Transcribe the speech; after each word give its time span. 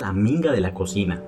La 0.00 0.12
minga 0.12 0.52
de 0.52 0.60
la 0.60 0.72
cocina. 0.72 1.20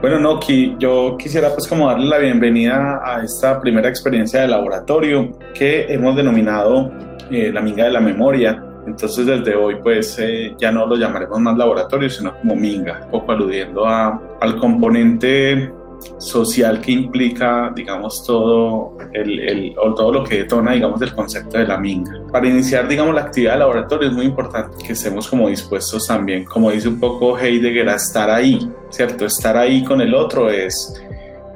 Bueno, 0.00 0.18
Noki, 0.18 0.74
yo 0.80 1.16
quisiera 1.16 1.50
pues 1.54 1.68
como 1.68 1.88
darle 1.88 2.06
la 2.06 2.18
bienvenida 2.18 3.00
a 3.04 3.22
esta 3.22 3.60
primera 3.60 3.88
experiencia 3.88 4.40
de 4.40 4.48
laboratorio 4.48 5.38
que 5.54 5.86
hemos 5.92 6.16
denominado 6.16 6.90
eh, 7.30 7.52
la 7.52 7.60
minga 7.60 7.84
de 7.84 7.92
la 7.92 8.00
memoria. 8.00 8.62
Entonces 8.84 9.26
desde 9.26 9.54
hoy 9.54 9.76
pues 9.80 10.18
eh, 10.18 10.54
ya 10.58 10.72
no 10.72 10.86
lo 10.86 10.96
llamaremos 10.96 11.38
más 11.38 11.56
laboratorio, 11.56 12.10
sino 12.10 12.36
como 12.38 12.56
minga, 12.56 13.08
poco 13.12 13.30
aludiendo 13.30 13.86
al 13.86 14.58
componente 14.58 15.72
social 16.18 16.80
que 16.80 16.92
implica, 16.92 17.72
digamos, 17.74 18.24
todo, 18.24 18.96
el, 19.12 19.74
todo 19.96 20.12
lo 20.12 20.24
que 20.24 20.38
detona, 20.38 20.72
digamos, 20.72 21.00
el 21.02 21.14
concepto 21.14 21.58
de 21.58 21.66
la 21.66 21.78
minga. 21.78 22.12
Para 22.30 22.48
iniciar, 22.48 22.88
digamos, 22.88 23.14
la 23.14 23.22
actividad 23.22 23.52
de 23.52 23.58
laboratorio 23.60 24.08
es 24.08 24.14
muy 24.14 24.26
importante 24.26 24.84
que 24.84 24.92
estemos 24.92 25.28
como 25.28 25.48
dispuestos 25.48 26.06
también, 26.06 26.44
como 26.44 26.70
dice 26.70 26.88
un 26.88 27.00
poco 27.00 27.38
Heidegger, 27.38 27.88
a 27.88 27.96
estar 27.96 28.30
ahí, 28.30 28.68
¿cierto? 28.90 29.26
Estar 29.26 29.56
ahí 29.56 29.84
con 29.84 30.00
el 30.00 30.14
otro 30.14 30.50
es 30.50 31.00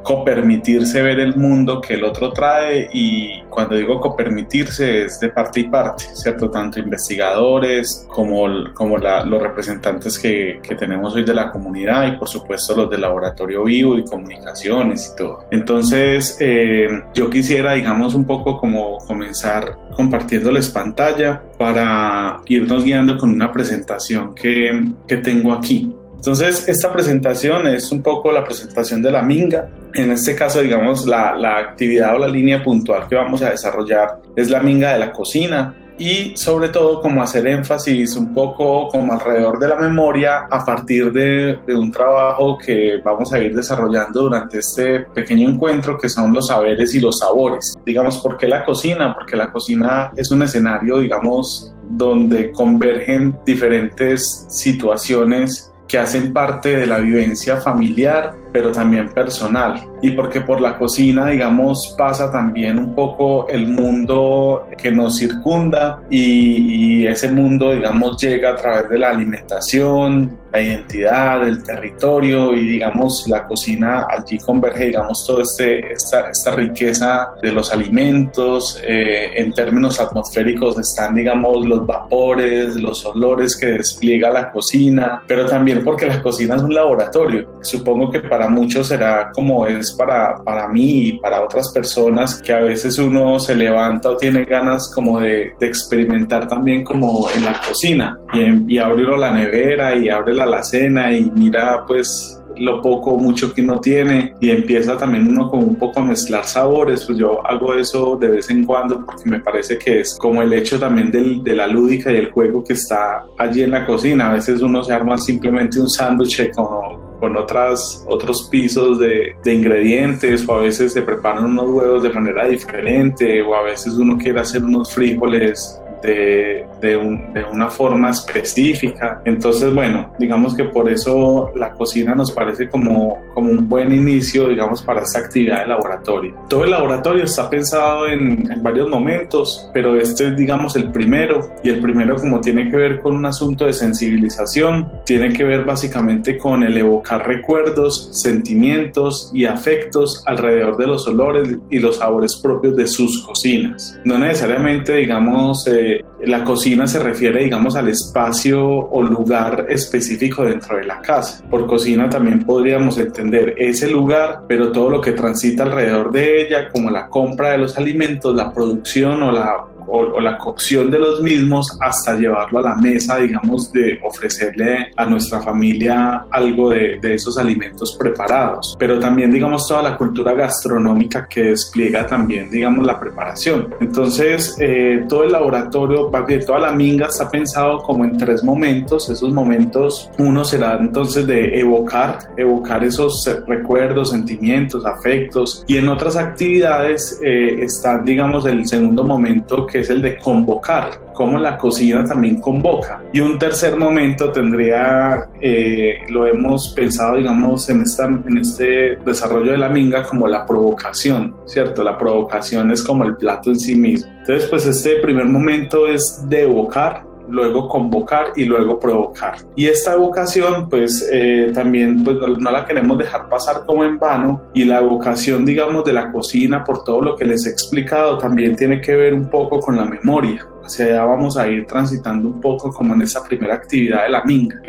copermitirse 0.02 1.02
ver 1.02 1.20
el 1.20 1.36
mundo 1.36 1.80
que 1.80 1.94
el 1.94 2.04
otro 2.04 2.32
trae 2.32 2.88
y 2.92 3.42
cuando 3.50 3.76
digo 3.76 4.00
copermitirse 4.00 5.04
es 5.04 5.20
de 5.20 5.28
parte 5.28 5.60
y 5.60 5.64
parte, 5.64 6.04
¿cierto? 6.14 6.50
Tanto 6.50 6.80
investigadores 6.80 8.06
como, 8.08 8.46
como 8.74 8.98
los 8.98 9.42
representantes 9.42 10.18
que, 10.18 10.60
que, 10.62 10.74
tenemos 10.74 11.14
hoy 11.14 11.24
de 11.24 11.34
la 11.34 11.50
comunidad 11.50 12.06
y 12.06 12.16
por 12.16 12.28
supuesto 12.28 12.74
los 12.76 12.90
del 12.90 13.00
laboratorio 13.00 13.64
vivo 13.64 13.98
y 13.98 14.04
comunicaciones 14.04 15.12
y 15.12 15.16
todo. 15.16 15.44
Entonces 15.50 16.36
eh, 16.40 16.88
yo 17.14 17.28
quisiera 17.28 17.74
digamos 17.74 18.14
un 18.14 18.24
poco 18.24 18.58
como 18.58 18.98
comenzar 18.98 19.76
compartiéndoles 19.96 20.70
pantalla 20.70 21.42
para 21.58 22.40
irnos 22.46 22.84
guiando 22.84 23.18
con 23.18 23.30
una 23.30 23.52
presentación 23.52 24.34
que, 24.34 24.92
que 25.06 25.16
tengo 25.16 25.52
aquí. 25.52 25.92
Entonces, 26.18 26.68
esta 26.68 26.92
presentación 26.92 27.68
es 27.68 27.92
un 27.92 28.02
poco 28.02 28.32
la 28.32 28.44
presentación 28.44 29.00
de 29.00 29.12
la 29.12 29.22
minga. 29.22 29.68
En 29.94 30.10
este 30.10 30.34
caso, 30.34 30.60
digamos, 30.60 31.06
la, 31.06 31.36
la, 31.36 31.58
actividad 31.58 32.16
o 32.16 32.18
la 32.18 32.26
línea 32.26 32.62
puntual 32.62 33.06
que 33.08 33.14
vamos 33.14 33.40
a 33.40 33.50
desarrollar 33.50 34.20
es 34.34 34.50
la 34.50 34.60
minga 34.60 34.92
de 34.92 34.98
la 34.98 35.12
cocina 35.12 35.74
y 35.98 36.36
sobre 36.36 36.68
todo 36.68 37.00
como 37.00 37.22
hacer 37.22 37.46
énfasis 37.46 38.16
un 38.16 38.32
poco 38.32 38.88
como 38.88 39.12
alrededor 39.12 39.58
de 39.58 39.68
la 39.68 39.76
memoria 39.76 40.46
a 40.50 40.64
partir 40.64 41.12
de, 41.12 41.58
de 41.66 41.74
un 41.74 41.90
trabajo 41.90 42.56
que 42.56 43.00
vamos 43.04 43.32
a 43.32 43.40
ir 43.40 43.54
desarrollando 43.54 44.22
durante 44.22 44.58
este 44.58 45.00
pequeño 45.00 45.48
encuentro 45.48 45.98
que 45.98 46.08
son 46.08 46.32
los 46.32 46.48
saberes 46.48 46.94
y 46.94 47.00
los 47.00 47.18
sabores. 47.18 47.74
Digamos, 47.84 48.18
¿por 48.18 48.36
qué 48.36 48.46
la 48.48 48.64
cocina? 48.64 49.14
Porque 49.14 49.36
la 49.36 49.50
cocina 49.50 50.12
es 50.16 50.30
un 50.30 50.42
escenario, 50.42 50.98
digamos, 50.98 51.74
donde 51.90 52.52
convergen 52.52 53.36
diferentes 53.44 54.46
situaciones 54.48 55.67
que 55.88 55.98
hacen 55.98 56.32
parte 56.32 56.76
de 56.76 56.86
la 56.86 56.98
vivencia 56.98 57.56
familiar, 57.56 58.36
pero 58.52 58.70
también 58.70 59.08
personal. 59.08 59.87
Y 60.00 60.12
porque 60.12 60.40
por 60.40 60.60
la 60.60 60.78
cocina, 60.78 61.26
digamos, 61.28 61.94
pasa 61.98 62.30
también 62.30 62.78
un 62.78 62.94
poco 62.94 63.48
el 63.48 63.66
mundo 63.66 64.68
que 64.76 64.90
nos 64.90 65.18
circunda 65.18 66.02
y, 66.10 67.06
ese 67.06 67.30
mundo, 67.30 67.72
digamos, 67.72 68.20
llega 68.20 68.50
a 68.50 68.56
través 68.56 68.88
de 68.90 68.98
la 68.98 69.10
alimentación, 69.10 70.38
la 70.52 70.60
identidad, 70.60 71.46
el 71.46 71.62
territorio 71.62 72.54
y, 72.54 72.66
digamos, 72.66 73.26
la 73.28 73.46
cocina 73.46 74.06
allí 74.08 74.38
converge, 74.38 74.86
digamos, 74.86 75.26
toda 75.26 75.42
este, 75.42 75.92
esta, 75.92 76.30
esta 76.30 76.50
riqueza 76.52 77.30
de 77.42 77.52
los 77.52 77.72
alimentos. 77.72 78.80
Eh, 78.84 79.32
en 79.36 79.52
términos 79.52 80.00
atmosféricos 80.00 80.78
están, 80.78 81.14
digamos, 81.14 81.66
los 81.66 81.86
vapores, 81.86 82.76
los 82.76 83.04
olores 83.04 83.56
que 83.56 83.66
despliega 83.66 84.30
la 84.30 84.50
cocina, 84.50 85.22
pero 85.26 85.46
también 85.46 85.82
porque 85.84 86.06
la 86.06 86.22
cocina 86.22 86.56
es 86.56 86.62
un 86.62 86.74
laboratorio. 86.74 87.58
Supongo 87.62 88.10
que 88.10 88.20
para 88.20 88.48
muchos 88.48 88.88
será 88.88 89.30
como 89.32 89.66
es 89.66 89.87
para, 89.92 90.36
para 90.44 90.68
mí 90.68 91.08
y 91.08 91.12
para 91.18 91.42
otras 91.42 91.72
personas 91.72 92.40
que 92.42 92.52
a 92.52 92.60
veces 92.60 92.98
uno 92.98 93.38
se 93.38 93.54
levanta 93.54 94.10
o 94.10 94.16
tiene 94.16 94.44
ganas 94.44 94.90
como 94.94 95.20
de, 95.20 95.52
de 95.58 95.66
experimentar 95.66 96.46
también 96.48 96.84
como 96.84 97.28
en 97.34 97.44
la 97.44 97.60
cocina 97.66 98.18
y, 98.32 98.74
y 98.74 98.78
abre 98.78 98.98
la 99.16 99.30
nevera 99.30 99.94
y 99.96 100.08
abre 100.08 100.34
la 100.34 100.44
alacena 100.44 101.12
y 101.12 101.30
mira 101.30 101.84
pues 101.86 102.38
lo 102.56 102.82
poco 102.82 103.12
o 103.12 103.18
mucho 103.18 103.52
que 103.54 103.62
uno 103.62 103.80
tiene 103.80 104.34
y 104.40 104.50
empieza 104.50 104.96
también 104.96 105.28
uno 105.28 105.48
como 105.50 105.64
un 105.64 105.76
poco 105.76 106.00
a 106.00 106.04
mezclar 106.04 106.44
sabores, 106.44 107.04
pues 107.04 107.18
yo 107.18 107.46
hago 107.46 107.74
eso 107.74 108.16
de 108.16 108.28
vez 108.28 108.50
en 108.50 108.64
cuando 108.64 109.04
porque 109.04 109.28
me 109.30 109.40
parece 109.40 109.78
que 109.78 110.00
es 110.00 110.16
como 110.18 110.42
el 110.42 110.52
hecho 110.52 110.78
también 110.78 111.10
del, 111.10 111.42
de 111.42 111.54
la 111.54 111.66
lúdica 111.66 112.10
y 112.12 112.16
el 112.16 112.30
juego 112.30 112.64
que 112.64 112.72
está 112.72 113.24
allí 113.38 113.62
en 113.62 113.70
la 113.70 113.86
cocina. 113.86 114.30
A 114.30 114.34
veces 114.34 114.60
uno 114.60 114.82
se 114.82 114.92
arma 114.92 115.16
simplemente 115.18 115.80
un 115.80 115.88
sándwich 115.88 116.50
con 116.52 117.07
con 117.18 117.36
otras, 117.36 118.04
otros 118.08 118.48
pisos 118.48 118.98
de, 118.98 119.34
de, 119.42 119.54
ingredientes 119.54 120.48
o 120.48 120.54
a 120.54 120.60
veces 120.60 120.92
se 120.92 121.02
preparan 121.02 121.44
unos 121.44 121.68
huevos 121.68 122.02
de 122.02 122.10
manera 122.10 122.46
diferente 122.46 123.42
o 123.42 123.54
a 123.54 123.62
veces 123.62 123.94
uno 123.94 124.16
quiere 124.16 124.40
hacer 124.40 124.64
unos 124.64 124.92
frijoles 124.92 125.80
de, 126.02 126.66
de, 126.80 126.96
un, 126.96 127.32
de, 127.32 127.44
una 127.44 127.68
forma 127.68 128.10
específica. 128.10 129.20
Entonces, 129.24 129.74
bueno, 129.74 130.12
digamos 130.18 130.54
que 130.54 130.64
por 130.64 130.90
eso 130.90 131.50
la 131.54 131.72
cocina 131.72 132.14
nos 132.14 132.30
parece 132.30 132.68
como, 132.68 133.18
como 133.38 133.52
un 133.52 133.68
buen 133.68 133.94
inicio, 133.94 134.48
digamos, 134.48 134.82
para 134.82 135.02
esta 135.02 135.20
actividad 135.20 135.60
de 135.60 135.68
laboratorio. 135.68 136.34
Todo 136.48 136.64
el 136.64 136.72
laboratorio 136.72 137.22
está 137.22 137.48
pensado 137.48 138.08
en, 138.08 138.48
varios 138.64 138.88
momentos, 138.88 139.70
pero 139.72 139.96
este 139.96 140.26
es, 140.26 140.36
digamos, 140.36 140.74
el 140.74 140.90
primero. 140.90 141.48
Y 141.62 141.68
el 141.68 141.80
primero, 141.80 142.16
como 142.16 142.40
tiene 142.40 142.68
que 142.68 142.76
ver 142.76 143.00
con 143.00 143.14
un 143.14 143.24
asunto 143.26 143.66
de 143.66 143.72
sensibilización, 143.72 144.90
tiene 145.06 145.32
que 145.32 145.44
ver 145.44 145.64
básicamente 145.64 146.36
con 146.36 146.64
el 146.64 146.76
evocar 146.76 147.28
recuerdos, 147.28 148.08
sentimientos 148.10 149.30
y 149.32 149.44
afectos 149.44 150.24
alrededor 150.26 150.76
de 150.76 150.88
los 150.88 151.06
olores 151.06 151.58
y 151.70 151.78
los 151.78 151.98
sabores 151.98 152.34
propios 152.34 152.74
de 152.74 152.88
sus 152.88 153.24
cocinas. 153.24 154.00
No 154.04 154.18
necesariamente, 154.18 154.96
digamos, 154.96 155.64
eh, 155.68 156.04
la 156.24 156.42
cocina 156.42 156.88
se 156.88 156.98
refiere, 156.98 157.44
digamos, 157.44 157.76
al 157.76 157.88
espacio 157.88 158.66
o 158.66 159.00
lugar 159.00 159.66
específico 159.68 160.44
dentro 160.44 160.76
de 160.76 160.84
la 160.84 161.00
casa. 161.00 161.44
Por 161.48 161.68
cocina 161.68 162.10
también 162.10 162.44
podríamos 162.44 162.98
entender 162.98 163.27
ese 163.34 163.90
lugar, 163.90 164.42
pero 164.46 164.72
todo 164.72 164.90
lo 164.90 165.00
que 165.00 165.12
transita 165.12 165.64
alrededor 165.64 166.10
de 166.12 166.42
ella, 166.42 166.68
como 166.68 166.90
la 166.90 167.08
compra 167.08 167.50
de 167.52 167.58
los 167.58 167.76
alimentos, 167.78 168.34
la 168.34 168.52
producción 168.52 169.22
o 169.22 169.32
la 169.32 169.64
o, 169.88 169.98
o, 169.98 170.20
la 170.20 170.36
cocción 170.38 170.90
de 170.90 170.98
los 170.98 171.22
mismos 171.22 171.76
hasta 171.80 172.14
llevarlo 172.14 172.58
a 172.58 172.62
la 172.62 172.74
mesa, 172.74 173.16
digamos, 173.16 173.72
de 173.72 173.98
ofrecerle 174.02 174.92
a 174.96 175.04
nuestra 175.04 175.40
familia 175.40 176.26
algo 176.30 176.70
de, 176.70 176.98
de, 177.00 177.14
esos 177.14 177.38
alimentos 177.38 177.96
preparados. 177.96 178.76
Pero 178.78 178.98
también, 178.98 179.32
digamos, 179.32 179.66
toda 179.66 179.82
la 179.82 179.96
cultura 179.96 180.32
gastronómica 180.32 181.26
que 181.26 181.44
despliega 181.44 182.06
también, 182.06 182.50
digamos, 182.50 182.86
la 182.86 182.98
preparación. 182.98 183.74
Entonces, 183.80 184.56
eh, 184.60 185.04
todo 185.08 185.24
el 185.24 185.32
laboratorio, 185.32 186.10
toda 186.46 186.58
la 186.58 186.72
minga 186.72 187.06
está 187.06 187.30
pensado 187.30 187.78
como 187.78 188.04
en 188.04 188.16
tres 188.16 188.44
momentos. 188.44 189.08
Esos 189.08 189.32
momentos, 189.32 190.10
uno 190.18 190.44
será 190.44 190.76
entonces 190.78 191.26
de 191.26 191.58
evocar, 191.58 192.18
evocar 192.36 192.84
esos 192.84 193.28
recuerdos, 193.46 194.10
sentimientos, 194.10 194.84
afectos. 194.84 195.64
Y 195.66 195.76
en 195.76 195.88
otras 195.88 196.16
actividades 196.16 197.20
eh, 197.22 197.62
está, 197.62 197.98
digamos, 197.98 198.46
el 198.46 198.66
segundo 198.66 199.04
momento 199.04 199.66
que 199.66 199.77
es 199.80 199.90
el 199.90 200.02
de 200.02 200.16
convocar, 200.18 200.90
cómo 201.14 201.38
la 201.38 201.58
cocina 201.58 202.04
también 202.04 202.40
convoca. 202.40 203.02
Y 203.12 203.20
un 203.20 203.38
tercer 203.38 203.76
momento 203.76 204.30
tendría, 204.30 205.28
eh, 205.40 205.98
lo 206.08 206.26
hemos 206.26 206.68
pensado, 206.70 207.16
digamos, 207.16 207.68
en, 207.68 207.82
esta, 207.82 208.06
en 208.06 208.38
este 208.38 208.96
desarrollo 209.04 209.52
de 209.52 209.58
la 209.58 209.68
minga 209.68 210.04
como 210.04 210.28
la 210.28 210.46
provocación, 210.46 211.34
¿cierto? 211.46 211.82
La 211.82 211.98
provocación 211.98 212.70
es 212.70 212.82
como 212.82 213.04
el 213.04 213.16
plato 213.16 213.50
en 213.50 213.58
sí 213.58 213.74
mismo. 213.74 214.10
Entonces, 214.20 214.48
pues 214.48 214.66
este 214.66 214.96
primer 214.96 215.24
momento 215.24 215.86
es 215.86 216.28
de 216.28 216.42
evocar, 216.42 217.07
luego 217.28 217.68
convocar 217.68 218.32
y 218.36 218.44
luego 218.44 218.78
provocar. 218.78 219.36
Y 219.56 219.66
esta 219.66 219.94
evocación, 219.94 220.68
pues 220.68 221.08
eh, 221.12 221.50
también 221.54 222.04
pues, 222.04 222.16
no 222.38 222.50
la 222.50 222.64
queremos 222.64 222.98
dejar 222.98 223.28
pasar 223.28 223.64
como 223.66 223.84
en 223.84 223.98
vano 223.98 224.42
y 224.54 224.64
la 224.64 224.78
evocación, 224.78 225.44
digamos, 225.44 225.84
de 225.84 225.92
la 225.92 226.10
cocina, 226.12 226.64
por 226.64 226.84
todo 226.84 227.00
lo 227.02 227.16
que 227.16 227.24
les 227.24 227.46
he 227.46 227.50
explicado, 227.50 228.18
también 228.18 228.56
tiene 228.56 228.80
que 228.80 228.94
ver 228.94 229.14
un 229.14 229.28
poco 229.28 229.60
con 229.60 229.76
la 229.76 229.84
memoria. 229.84 230.46
Hacia 230.64 230.86
allá 230.86 231.04
vamos 231.04 231.36
a 231.36 231.48
ir 231.48 231.66
transitando 231.66 232.28
un 232.28 232.40
poco 232.40 232.70
como 232.72 232.94
en 232.94 233.02
esa 233.02 233.24
primera 233.24 233.54
actividad 233.54 234.04
de 234.04 234.10
la 234.10 234.22
minga, 234.24 234.60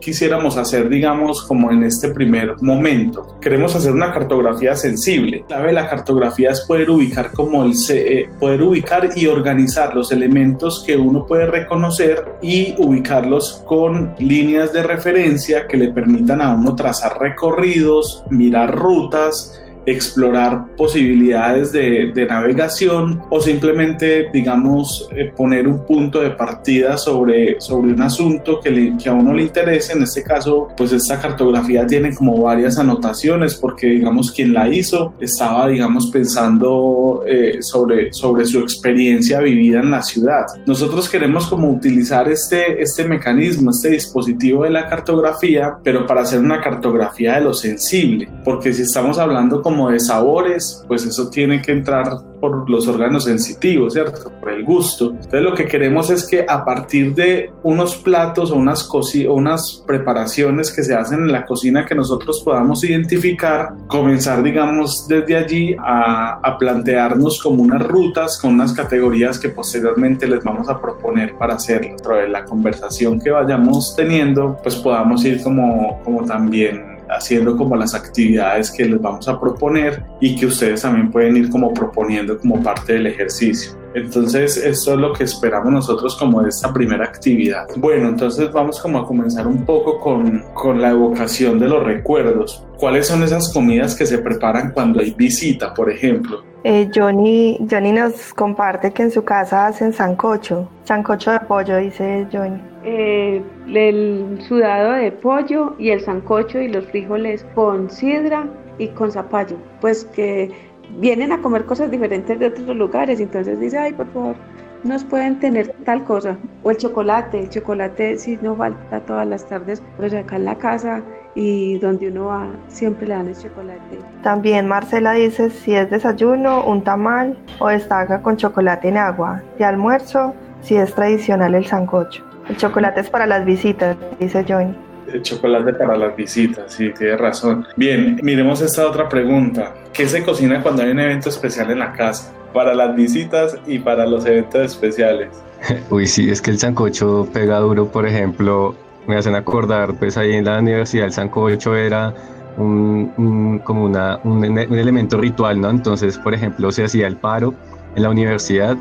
quisiéramos 0.00 0.56
hacer, 0.56 0.88
digamos, 0.88 1.42
como 1.42 1.70
en 1.70 1.82
este 1.84 2.08
primer 2.08 2.60
momento. 2.60 3.38
Queremos 3.40 3.74
hacer 3.74 3.92
una 3.92 4.12
cartografía 4.12 4.74
sensible. 4.76 5.40
La 5.40 5.46
clave 5.46 5.66
de 5.68 5.72
la 5.72 5.88
cartografía 5.88 6.50
es 6.50 6.60
poder 6.62 6.90
ubicar 6.90 7.32
como 7.32 7.64
el 7.64 7.72
eh, 7.90 8.28
poder 8.38 8.62
ubicar 8.62 9.10
y 9.16 9.26
organizar 9.26 9.94
los 9.94 10.12
elementos 10.12 10.84
que 10.86 10.96
uno 10.96 11.26
puede 11.26 11.46
reconocer 11.46 12.36
y 12.42 12.74
ubicarlos 12.78 13.62
con 13.66 14.14
líneas 14.18 14.72
de 14.72 14.82
referencia 14.82 15.66
que 15.66 15.76
le 15.76 15.88
permitan 15.88 16.40
a 16.40 16.54
uno 16.54 16.74
trazar 16.74 17.18
recorridos, 17.20 18.24
mirar 18.30 18.74
rutas, 18.74 19.60
explorar 19.90 20.76
posibilidades 20.76 21.72
de, 21.72 22.12
navegación 22.28 23.22
o 23.30 23.40
simplemente, 23.40 24.28
digamos, 24.32 25.08
eh, 25.16 25.32
poner 25.34 25.66
un 25.66 25.86
punto 25.86 26.20
de 26.20 26.30
partida 26.30 26.98
sobre, 26.98 27.60
sobre 27.60 27.92
un 27.92 28.02
asunto 28.02 28.60
que, 28.60 28.70
le, 28.70 28.96
que 28.98 29.08
a 29.08 29.14
uno 29.14 29.32
le 29.32 29.42
interese. 29.42 29.94
En 29.94 30.02
este 30.02 30.22
caso, 30.22 30.68
pues 30.76 30.92
esta 30.92 31.18
cartografía 31.20 31.86
tiene 31.86 32.14
como 32.14 32.42
varias 32.42 32.78
anotaciones 32.78 33.54
porque, 33.54 33.86
digamos, 33.86 34.32
quien 34.32 34.52
la 34.52 34.68
hizo 34.68 35.14
estaba, 35.20 35.68
digamos, 35.68 36.10
pensando 36.10 37.22
eh, 37.26 37.58
sobre, 37.60 38.12
sobre 38.12 38.44
su 38.44 38.58
experiencia 38.58 39.40
vivida 39.40 39.80
en 39.80 39.90
la 39.90 40.02
ciudad. 40.02 40.46
Nosotros 40.66 41.08
queremos 41.08 41.46
como 41.46 41.70
utilizar 41.70 42.28
este, 42.30 42.82
este 42.82 43.04
mecanismo, 43.04 43.70
este 43.70 43.90
dispositivo 43.90 44.64
de 44.64 44.70
la 44.70 44.88
cartografía, 44.88 45.78
pero 45.82 46.06
para 46.06 46.22
hacer 46.22 46.40
una 46.40 46.60
cartografía 46.60 47.36
de 47.36 47.42
lo 47.42 47.54
sensible, 47.54 48.28
porque 48.44 48.72
si 48.72 48.82
estamos 48.82 49.18
hablando 49.18 49.62
como 49.62 49.77
de 49.86 50.00
sabores, 50.00 50.84
pues 50.88 51.06
eso 51.06 51.30
tiene 51.30 51.62
que 51.62 51.70
entrar 51.70 52.08
por 52.40 52.68
los 52.68 52.86
órganos 52.88 53.24
sensitivos, 53.24 53.94
¿cierto? 53.94 54.32
Por 54.40 54.50
el 54.50 54.64
gusto. 54.64 55.10
Entonces 55.10 55.42
lo 55.42 55.54
que 55.54 55.66
queremos 55.66 56.10
es 56.10 56.26
que 56.26 56.44
a 56.48 56.64
partir 56.64 57.14
de 57.14 57.50
unos 57.62 57.96
platos 57.96 58.50
o 58.50 58.56
unas, 58.56 58.88
o 58.92 59.34
unas 59.34 59.82
preparaciones 59.86 60.72
que 60.72 60.82
se 60.82 60.94
hacen 60.94 61.20
en 61.20 61.32
la 61.32 61.46
cocina 61.46 61.84
que 61.84 61.94
nosotros 61.94 62.42
podamos 62.44 62.82
identificar, 62.84 63.74
comenzar, 63.86 64.42
digamos, 64.42 65.06
desde 65.08 65.36
allí 65.36 65.76
a, 65.78 66.40
a 66.42 66.58
plantearnos 66.58 67.40
como 67.42 67.62
unas 67.62 67.86
rutas 67.86 68.38
con 68.38 68.54
unas 68.54 68.72
categorías 68.72 69.38
que 69.38 69.48
posteriormente 69.48 70.26
les 70.26 70.42
vamos 70.42 70.68
a 70.68 70.80
proponer 70.80 71.36
para 71.36 71.54
hacerlo. 71.54 71.88
Dentro 71.88 72.16
de 72.16 72.28
la 72.28 72.44
conversación 72.44 73.20
que 73.20 73.30
vayamos 73.30 73.94
teniendo, 73.96 74.58
pues 74.62 74.76
podamos 74.76 75.24
ir 75.24 75.42
como, 75.42 76.00
como 76.04 76.24
también 76.24 76.87
haciendo 77.08 77.56
como 77.56 77.76
las 77.76 77.94
actividades 77.94 78.70
que 78.70 78.84
les 78.84 79.00
vamos 79.00 79.28
a 79.28 79.38
proponer 79.38 80.04
y 80.20 80.36
que 80.36 80.46
ustedes 80.46 80.82
también 80.82 81.10
pueden 81.10 81.36
ir 81.36 81.50
como 81.50 81.72
proponiendo 81.72 82.38
como 82.38 82.62
parte 82.62 82.94
del 82.94 83.06
ejercicio. 83.06 83.72
Entonces, 83.98 84.56
esto 84.56 84.94
es 84.94 84.98
lo 84.98 85.12
que 85.12 85.24
esperamos 85.24 85.72
nosotros 85.72 86.16
como 86.16 86.42
de 86.42 86.48
esta 86.48 86.72
primera 86.72 87.04
actividad. 87.04 87.66
Bueno, 87.76 88.08
entonces 88.08 88.50
vamos 88.52 88.80
como 88.80 88.98
a 88.98 89.06
comenzar 89.06 89.46
un 89.46 89.64
poco 89.64 90.00
con, 90.00 90.44
con 90.54 90.80
la 90.80 90.90
evocación 90.90 91.58
de 91.58 91.68
los 91.68 91.84
recuerdos. 91.84 92.64
¿Cuáles 92.78 93.06
son 93.06 93.22
esas 93.22 93.52
comidas 93.52 93.94
que 93.94 94.06
se 94.06 94.18
preparan 94.18 94.72
cuando 94.72 95.00
hay 95.00 95.12
visita, 95.12 95.74
por 95.74 95.90
ejemplo? 95.90 96.42
Eh, 96.64 96.90
Johnny, 96.94 97.58
Johnny 97.70 97.92
nos 97.92 98.34
comparte 98.34 98.92
que 98.92 99.02
en 99.02 99.10
su 99.10 99.22
casa 99.22 99.68
hacen 99.68 99.92
sancocho, 99.92 100.68
sancocho 100.84 101.30
de 101.30 101.40
pollo, 101.40 101.76
dice 101.76 102.26
Johnny. 102.32 102.60
Eh, 102.84 103.42
el 103.68 104.38
sudado 104.48 104.92
de 104.92 105.12
pollo 105.12 105.74
y 105.78 105.90
el 105.90 106.00
sancocho 106.00 106.60
y 106.60 106.68
los 106.68 106.84
frijoles 106.86 107.46
con 107.54 107.90
sidra 107.90 108.48
y 108.78 108.88
con 108.88 109.12
zapallo, 109.12 109.56
pues 109.80 110.04
que 110.04 110.50
vienen 110.98 111.32
a 111.32 111.40
comer 111.40 111.64
cosas 111.64 111.90
diferentes 111.90 112.38
de 112.38 112.46
otros 112.46 112.76
lugares, 112.76 113.20
entonces 113.20 113.60
dice, 113.60 113.78
ay, 113.78 113.92
por 113.92 114.06
favor, 114.12 114.36
nos 114.84 115.04
pueden 115.04 115.38
tener 115.38 115.74
tal 115.84 116.04
cosa. 116.04 116.36
O 116.62 116.70
el 116.70 116.76
chocolate, 116.76 117.40
el 117.40 117.50
chocolate 117.50 118.16
sí 118.18 118.38
no 118.42 118.56
falta 118.56 119.00
todas 119.00 119.26
las 119.26 119.46
tardes, 119.46 119.82
pero 119.98 120.18
acá 120.18 120.36
en 120.36 120.44
la 120.44 120.56
casa 120.56 121.02
y 121.34 121.78
donde 121.78 122.08
uno 122.08 122.26
va 122.26 122.48
siempre 122.68 123.06
le 123.06 123.14
dan 123.14 123.28
el 123.28 123.36
chocolate. 123.36 123.98
También 124.22 124.66
Marcela 124.66 125.12
dice 125.12 125.50
si 125.50 125.74
es 125.74 125.90
desayuno, 125.90 126.64
un 126.64 126.82
tamal 126.82 127.38
o 127.58 127.68
destaca 127.68 128.22
con 128.22 128.36
chocolate 128.36 128.88
en 128.88 128.96
agua. 128.96 129.42
De 129.58 129.64
almuerzo, 129.64 130.34
si 130.62 130.76
es 130.76 130.94
tradicional 130.94 131.54
el 131.54 131.66
sancocho. 131.66 132.24
El 132.48 132.56
chocolate 132.56 133.00
es 133.00 133.10
para 133.10 133.26
las 133.26 133.44
visitas, 133.44 133.96
dice 134.18 134.44
Johnny. 134.48 134.74
Chocolate 135.22 135.74
para 135.74 135.96
las 135.96 136.16
visitas, 136.16 136.72
sí, 136.72 136.92
tiene 136.96 137.16
razón. 137.16 137.66
Bien, 137.76 138.18
miremos 138.22 138.60
esta 138.60 138.86
otra 138.86 139.08
pregunta. 139.08 139.74
¿Qué 139.92 140.08
se 140.08 140.22
cocina 140.22 140.62
cuando 140.62 140.82
hay 140.82 140.90
un 140.90 141.00
evento 141.00 141.28
especial 141.28 141.70
en 141.70 141.80
la 141.80 141.92
casa? 141.92 142.32
Para 142.52 142.74
las 142.74 142.94
visitas 142.94 143.56
y 143.66 143.78
para 143.78 144.06
los 144.06 144.24
eventos 144.26 144.62
especiales. 144.62 145.28
Uy, 145.90 146.06
sí, 146.06 146.30
es 146.30 146.40
que 146.40 146.50
el 146.50 146.58
sancocho 146.58 147.28
pega 147.32 147.58
duro, 147.58 147.86
por 147.86 148.06
ejemplo, 148.06 148.74
me 149.06 149.16
hacen 149.16 149.34
acordar, 149.34 149.94
pues 149.94 150.16
ahí 150.16 150.34
en 150.34 150.44
la 150.44 150.58
universidad 150.58 151.06
el 151.06 151.12
sancocho 151.12 151.74
era 151.74 152.14
un, 152.56 153.60
como 153.64 153.84
una, 153.84 154.18
un, 154.24 154.44
un, 154.44 154.78
elemento 154.78 155.18
ritual, 155.18 155.60
¿no? 155.60 155.70
Entonces, 155.70 156.18
por 156.18 156.34
ejemplo, 156.34 156.70
se 156.72 156.84
hacía 156.84 157.06
el 157.06 157.16
paro 157.16 157.54
en 157.94 158.02
la 158.02 158.10
universidad 158.10 158.76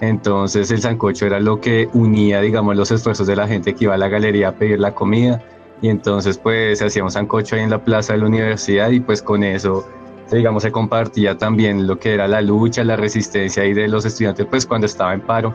entonces 0.00 0.70
el 0.70 0.80
sancocho 0.80 1.26
era 1.26 1.40
lo 1.40 1.60
que 1.60 1.88
unía, 1.92 2.40
digamos, 2.40 2.76
los 2.76 2.90
esfuerzos 2.90 3.26
de 3.26 3.34
la 3.34 3.48
gente 3.48 3.74
que 3.74 3.84
iba 3.84 3.94
a 3.94 3.98
la 3.98 4.08
galería 4.08 4.48
a 4.48 4.52
pedir 4.52 4.78
la 4.78 4.94
comida. 4.94 5.42
Y 5.80 5.88
entonces 5.88 6.38
pues 6.38 6.78
se 6.78 6.86
hacía 6.86 7.04
un 7.04 7.10
sancocho 7.10 7.56
ahí 7.56 7.62
en 7.62 7.70
la 7.70 7.82
plaza 7.82 8.12
de 8.12 8.20
la 8.20 8.26
universidad 8.26 8.90
y 8.90 9.00
pues 9.00 9.22
con 9.22 9.44
eso, 9.44 9.86
digamos, 10.30 10.62
se 10.62 10.72
compartía 10.72 11.38
también 11.38 11.86
lo 11.86 11.98
que 11.98 12.14
era 12.14 12.26
la 12.26 12.40
lucha, 12.40 12.82
la 12.84 12.96
resistencia 12.96 13.62
ahí 13.62 13.74
de 13.74 13.88
los 13.88 14.04
estudiantes 14.04 14.46
pues 14.46 14.66
cuando 14.66 14.86
estaba 14.86 15.14
en 15.14 15.20
paro. 15.20 15.54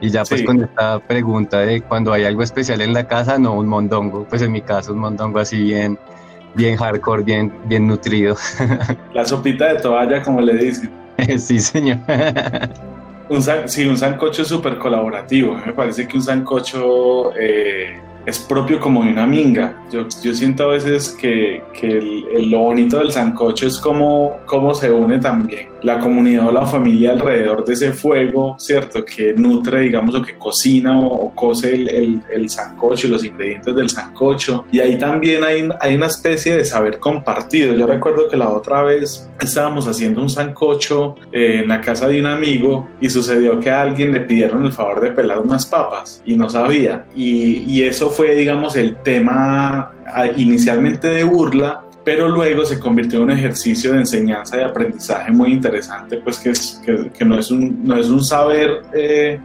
Y 0.00 0.10
ya 0.10 0.24
pues 0.24 0.42
con 0.42 0.62
esta 0.62 0.98
pregunta 0.98 1.60
de 1.60 1.80
cuando 1.80 2.12
hay 2.12 2.24
algo 2.24 2.42
especial 2.42 2.80
en 2.80 2.92
la 2.92 3.06
casa, 3.06 3.38
no 3.38 3.54
un 3.54 3.66
mondongo, 3.66 4.26
pues 4.28 4.42
en 4.42 4.52
mi 4.52 4.60
caso 4.60 4.92
un 4.92 4.98
mondongo 4.98 5.38
así 5.38 5.62
bien, 5.62 5.98
bien 6.54 6.76
hardcore, 6.76 7.22
bien, 7.22 7.52
bien 7.66 7.86
nutrido. 7.86 8.36
La 9.14 9.24
sopita 9.24 9.72
de 9.72 9.80
toalla, 9.80 10.22
como 10.22 10.40
le 10.40 10.54
dicen. 10.54 10.90
sí, 11.38 11.58
señor. 11.58 11.98
Un, 13.28 13.42
sí, 13.66 13.86
un 13.86 13.96
sancocho 13.96 14.44
súper 14.44 14.78
colaborativo. 14.78 15.56
Me 15.64 15.72
parece 15.72 16.06
que 16.06 16.16
un 16.16 16.22
sancocho 16.22 17.32
eh, 17.36 18.00
es 18.26 18.38
propio 18.38 18.80
como 18.80 19.04
de 19.04 19.10
una 19.10 19.26
minga. 19.26 19.82
Yo, 19.92 20.06
yo 20.22 20.34
siento 20.34 20.64
a 20.64 20.68
veces 20.68 21.16
que, 21.20 21.62
que 21.78 21.98
el, 21.98 22.50
lo 22.50 22.60
bonito 22.60 22.98
del 22.98 23.12
sancocho 23.12 23.66
es 23.66 23.78
cómo, 23.78 24.38
cómo 24.46 24.74
se 24.74 24.90
une 24.90 25.18
también 25.18 25.73
la 25.84 26.00
comunidad 26.00 26.48
o 26.48 26.52
la 26.52 26.66
familia 26.66 27.12
alrededor 27.12 27.64
de 27.64 27.74
ese 27.74 27.92
fuego, 27.92 28.56
¿cierto? 28.58 29.04
Que 29.04 29.34
nutre, 29.34 29.80
digamos, 29.80 30.14
o 30.14 30.22
que 30.22 30.36
cocina 30.36 30.98
o, 30.98 31.30
cose 31.34 31.74
el, 31.74 32.22
el, 32.32 32.48
sancocho 32.48 33.06
y 33.06 33.10
los 33.10 33.22
ingredientes 33.22 33.74
del 33.74 33.90
sancocho. 33.90 34.64
Y 34.72 34.80
ahí 34.80 34.98
también 34.98 35.44
hay, 35.44 35.68
hay 35.80 35.94
una 35.94 36.06
especie 36.06 36.56
de 36.56 36.64
saber 36.64 36.98
compartido. 36.98 37.74
Yo 37.74 37.86
recuerdo 37.86 38.28
que 38.28 38.36
la 38.36 38.48
otra 38.48 38.82
vez 38.82 39.28
estábamos 39.40 39.86
haciendo 39.86 40.22
un 40.22 40.30
sancocho 40.30 41.16
en 41.32 41.68
la 41.68 41.82
casa 41.82 42.08
de 42.08 42.18
un 42.18 42.26
amigo 42.26 42.88
y 43.00 43.10
sucedió 43.10 43.60
que 43.60 43.70
a 43.70 43.82
alguien 43.82 44.12
le 44.12 44.20
pidieron 44.20 44.64
el 44.64 44.72
favor 44.72 45.02
de 45.02 45.12
pelar 45.12 45.40
unas 45.40 45.66
papas 45.66 46.22
y 46.24 46.34
no 46.34 46.48
sabía. 46.48 47.04
Y, 47.14 47.64
y 47.70 47.82
eso 47.82 48.08
fue, 48.08 48.34
digamos, 48.34 48.74
el 48.76 48.96
tema 48.96 49.92
inicialmente 50.36 51.08
de 51.08 51.24
burla, 51.24 51.83
pero 52.04 52.28
luego 52.28 52.64
se 52.64 52.78
convirtió 52.78 53.18
en 53.18 53.24
un 53.24 53.30
ejercicio 53.30 53.92
de 53.92 54.00
enseñanza 54.00 54.58
y 54.58 54.62
aprendizaje 54.62 55.32
muy 55.32 55.52
interesante, 55.52 56.18
pues 56.18 56.38
que, 56.38 56.50
es, 56.50 56.80
que, 56.84 57.10
que 57.10 57.24
no, 57.24 57.38
es 57.38 57.50
un, 57.50 57.82
no 57.82 57.96
es 57.96 58.08
un 58.08 58.22
saber, 58.22 58.82
eh, 58.92 59.40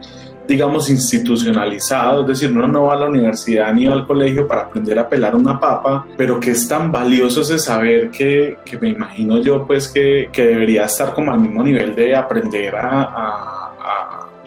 digamos, 0.46 0.90
institucionalizado, 0.90 2.22
es 2.22 2.28
decir, 2.28 2.50
uno 2.54 2.68
no 2.68 2.84
va 2.84 2.94
a 2.94 2.98
la 2.98 3.08
universidad 3.08 3.72
ni 3.72 3.86
va 3.86 3.94
al 3.94 4.06
colegio 4.06 4.46
para 4.46 4.62
aprender 4.62 4.98
a 4.98 5.08
pelar 5.08 5.34
una 5.34 5.58
papa, 5.58 6.06
pero 6.16 6.38
que 6.38 6.50
es 6.50 6.68
tan 6.68 6.92
valioso 6.92 7.40
ese 7.40 7.58
saber 7.58 8.10
que, 8.10 8.58
que 8.64 8.78
me 8.78 8.90
imagino 8.90 9.38
yo, 9.38 9.66
pues, 9.66 9.88
que, 9.88 10.28
que, 10.30 10.46
debería 10.46 10.84
estar 10.84 11.14
como 11.14 11.32
al 11.32 11.40
mismo 11.40 11.62
nivel 11.62 11.94
de 11.94 12.14
aprender 12.14 12.76
a, 12.76 13.02
a, 13.02 13.59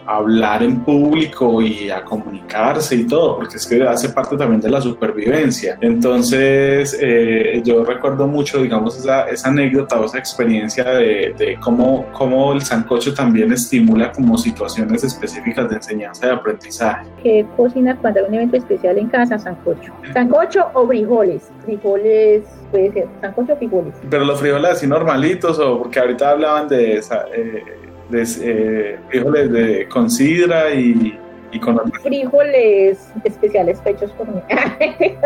a 0.06 0.16
hablar 0.16 0.62
en 0.62 0.80
público 0.80 1.62
y 1.62 1.90
a 1.90 2.04
comunicarse 2.04 2.96
y 2.96 3.06
todo, 3.06 3.36
porque 3.36 3.56
es 3.56 3.66
que 3.66 3.82
hace 3.82 4.08
parte 4.10 4.36
también 4.36 4.60
de 4.60 4.70
la 4.70 4.80
supervivencia. 4.80 5.78
Entonces, 5.80 6.96
eh, 7.00 7.62
yo 7.64 7.84
recuerdo 7.84 8.26
mucho, 8.26 8.62
digamos, 8.62 8.98
esa, 8.98 9.28
esa 9.28 9.48
anécdota 9.48 10.00
o 10.00 10.04
esa 10.04 10.18
experiencia 10.18 10.84
de, 10.84 11.34
de, 11.36 11.58
cómo, 11.60 12.06
cómo 12.12 12.52
el 12.52 12.62
sancocho 12.62 13.14
también 13.14 13.52
estimula 13.52 14.12
como 14.12 14.36
situaciones 14.38 15.04
específicas 15.04 15.68
de 15.68 15.76
enseñanza 15.76 16.26
y 16.26 16.30
aprendizaje. 16.30 17.06
¿Qué 17.22 17.46
cocina 17.56 17.96
cuando 17.96 18.20
hay 18.20 18.26
un 18.26 18.34
evento 18.34 18.56
especial 18.56 18.98
en 18.98 19.08
casa? 19.08 19.38
Sancocho. 19.38 19.92
¿Sancocho 20.12 20.66
o 20.74 20.86
frijoles? 20.86 21.50
Frijoles 21.64 22.44
puede 22.70 22.92
ser, 22.92 23.08
sancocho 23.20 23.54
o 23.54 23.56
frijoles. 23.56 23.94
Pero 24.10 24.24
los 24.24 24.40
frijoles 24.40 24.70
así 24.70 24.86
normalitos 24.86 25.58
o 25.58 25.78
porque 25.78 26.00
ahorita 26.00 26.30
hablaban 26.30 26.68
de 26.68 26.98
esa... 26.98 27.24
Eh, 27.34 27.83
de, 28.10 28.24
eh, 28.42 28.98
frijoles 29.08 29.52
de, 29.52 29.88
con 29.88 30.10
sidra 30.10 30.72
y, 30.72 31.18
y 31.52 31.60
con 31.60 31.80
frijoles 32.02 33.12
especiales 33.24 33.80
hechos 33.84 34.10
por 34.12 34.28
mí. 34.28 34.42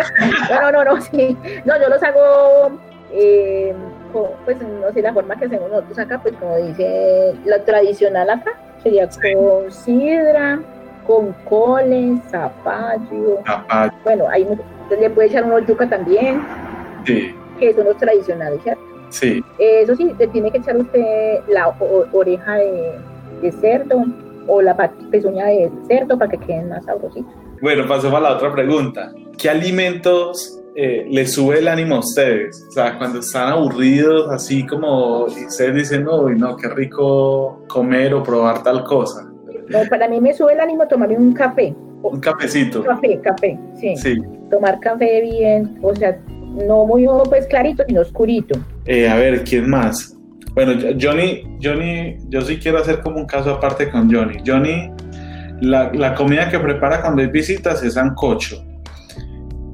no, 0.50 0.72
no, 0.72 0.84
no, 0.84 1.00
sí. 1.00 1.36
No, 1.64 1.80
yo 1.80 1.88
los 1.88 2.02
hago, 2.02 2.78
eh, 3.12 3.74
con, 4.12 4.30
pues 4.44 4.58
no 4.60 4.92
sé, 4.92 5.02
la 5.02 5.12
forma 5.12 5.36
que 5.36 5.46
hacemos 5.46 5.70
nosotros 5.70 5.98
acá, 5.98 6.20
pues 6.22 6.34
como 6.36 6.56
dice 6.56 7.34
la 7.44 7.64
tradicional 7.64 8.30
acá, 8.30 8.52
sería 8.82 9.08
con 9.08 9.70
sidra, 9.72 10.60
con 11.06 11.32
coles, 11.48 12.20
zapallo. 12.30 13.42
zapallo. 13.46 13.92
Bueno, 14.04 14.28
ahí 14.28 14.46
le 15.00 15.10
puede 15.10 15.28
echar 15.28 15.44
unos 15.44 15.66
yuca 15.66 15.88
también. 15.88 16.42
Sí. 17.04 17.34
Que 17.58 17.74
son 17.74 17.84
los 17.84 17.96
tradicionales, 17.96 18.62
¿cierto? 18.62 18.87
Sí. 19.10 19.42
Eso 19.58 19.96
sí, 19.96 20.12
le 20.18 20.26
tiene 20.28 20.50
que 20.50 20.58
echar 20.58 20.76
usted 20.76 21.40
la 21.48 21.74
oreja 22.12 22.56
de, 22.56 22.92
de, 23.42 23.52
cerdo 23.52 24.04
o 24.46 24.62
la 24.62 24.76
pezuña 25.10 25.46
de 25.46 25.70
cerdo 25.88 26.18
para 26.18 26.30
que 26.30 26.38
queden 26.38 26.68
más 26.68 26.84
sabrositos. 26.84 27.32
Bueno, 27.60 27.86
pasó 27.88 28.14
a 28.16 28.20
la 28.20 28.36
otra 28.36 28.52
pregunta. 28.52 29.12
¿Qué 29.36 29.50
alimentos 29.50 30.60
eh, 30.74 31.06
les 31.08 31.32
sube 31.32 31.58
el 31.58 31.68
ánimo 31.68 31.96
a 31.96 31.98
ustedes? 32.00 32.64
O 32.68 32.72
sea, 32.72 32.96
cuando 32.98 33.18
están 33.20 33.52
aburridos, 33.52 34.30
así 34.30 34.66
como 34.66 35.24
ustedes 35.24 35.74
dicen, 35.74 36.06
uy, 36.08 36.36
no, 36.36 36.56
qué 36.56 36.68
rico 36.68 37.64
comer 37.68 38.14
o 38.14 38.22
probar 38.22 38.62
tal 38.62 38.84
cosa. 38.84 39.28
No, 39.68 39.80
para 39.90 40.08
mí 40.08 40.20
me 40.20 40.32
sube 40.32 40.52
el 40.52 40.60
ánimo 40.60 40.86
tomarme 40.86 41.16
un 41.16 41.34
café. 41.34 41.74
Un 42.02 42.20
cafecito. 42.20 42.84
Café, 42.84 43.20
café, 43.20 43.58
sí. 43.74 43.96
Sí. 43.96 44.22
Tomar 44.50 44.78
café 44.80 45.20
bien, 45.20 45.78
o 45.82 45.94
sea, 45.94 46.18
no 46.66 46.86
muy 46.86 47.06
pues 47.28 47.46
clarito, 47.46 47.84
sino 47.86 48.00
oscurito. 48.00 48.58
Eh, 48.86 49.08
a 49.08 49.16
ver, 49.16 49.44
¿quién 49.44 49.68
más? 49.68 50.16
Bueno, 50.54 50.72
Johnny, 51.00 51.44
Johnny, 51.62 52.16
yo 52.28 52.40
sí 52.40 52.58
quiero 52.58 52.78
hacer 52.78 53.00
como 53.00 53.18
un 53.18 53.26
caso 53.26 53.52
aparte 53.54 53.90
con 53.90 54.12
Johnny. 54.12 54.38
Johnny, 54.46 54.90
la, 55.60 55.92
la 55.92 56.14
comida 56.14 56.48
que 56.48 56.58
prepara 56.58 57.00
cuando 57.00 57.22
hay 57.22 57.28
visitas 57.28 57.82
es 57.82 57.94
sancocho. 57.94 58.64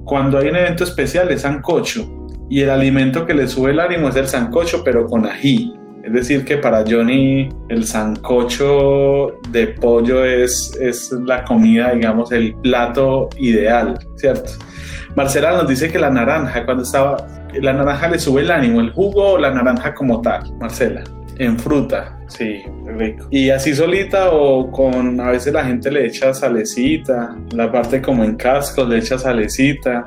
Cuando 0.05 0.39
hay 0.39 0.49
un 0.49 0.57
evento 0.57 0.85
especial 0.85 1.31
es 1.31 1.43
sancocho. 1.43 2.27
Y 2.51 2.61
el 2.61 2.71
alimento 2.71 3.25
que 3.25 3.35
le 3.35 3.49
sube 3.49 3.71
el 3.71 3.81
ánimo 3.81 4.09
es 4.09 4.17
el 4.17 4.27
sancocho, 4.27 4.83
pero 4.85 5.07
con 5.07 5.25
ají. 5.27 5.74
Decir, 6.15 6.45
que 6.45 6.57
para 6.57 6.85
Johnny 6.89 7.49
el 7.69 7.85
sancocho 7.85 9.39
de 9.51 9.67
pollo 9.67 10.25
es, 10.25 10.77
es 10.81 11.11
la 11.13 11.45
comida, 11.45 11.93
digamos, 11.93 12.31
el 12.33 12.55
plato 12.57 13.29
ideal, 13.37 13.99
¿cierto? 14.17 14.53
Marcela 15.17 15.53
nos 15.53 15.69
dice 15.69 15.91
que 15.91 15.99
la 15.99 16.11
naranja, 16.11 16.65
cuando 16.65 16.83
estaba, 16.85 17.27
la 17.61 17.73
naranja 17.73 18.09
le 18.09 18.19
sube 18.19 18.43
el 18.43 18.51
ánimo, 18.51 18.81
el 18.81 18.93
jugo 18.93 19.33
o 19.33 19.39
la 19.39 19.51
naranja 19.51 19.95
como 19.95 20.21
tal, 20.21 20.53
Marcela. 20.59 21.05
En 21.39 21.59
fruta, 21.59 22.17
sí, 22.29 22.63
rico. 22.87 23.27
Y 23.31 23.51
así 23.51 23.75
solita 23.75 24.31
o 24.31 24.71
con, 24.71 25.21
a 25.21 25.31
veces 25.31 25.53
la 25.53 25.65
gente 25.65 25.91
le 25.91 26.07
echa 26.07 26.33
salecita, 26.33 27.37
la 27.53 27.71
parte 27.71 28.01
como 28.01 28.23
en 28.23 28.37
cascos 28.37 28.89
le 28.89 28.99
echa 28.99 29.19
salecita. 29.19 30.05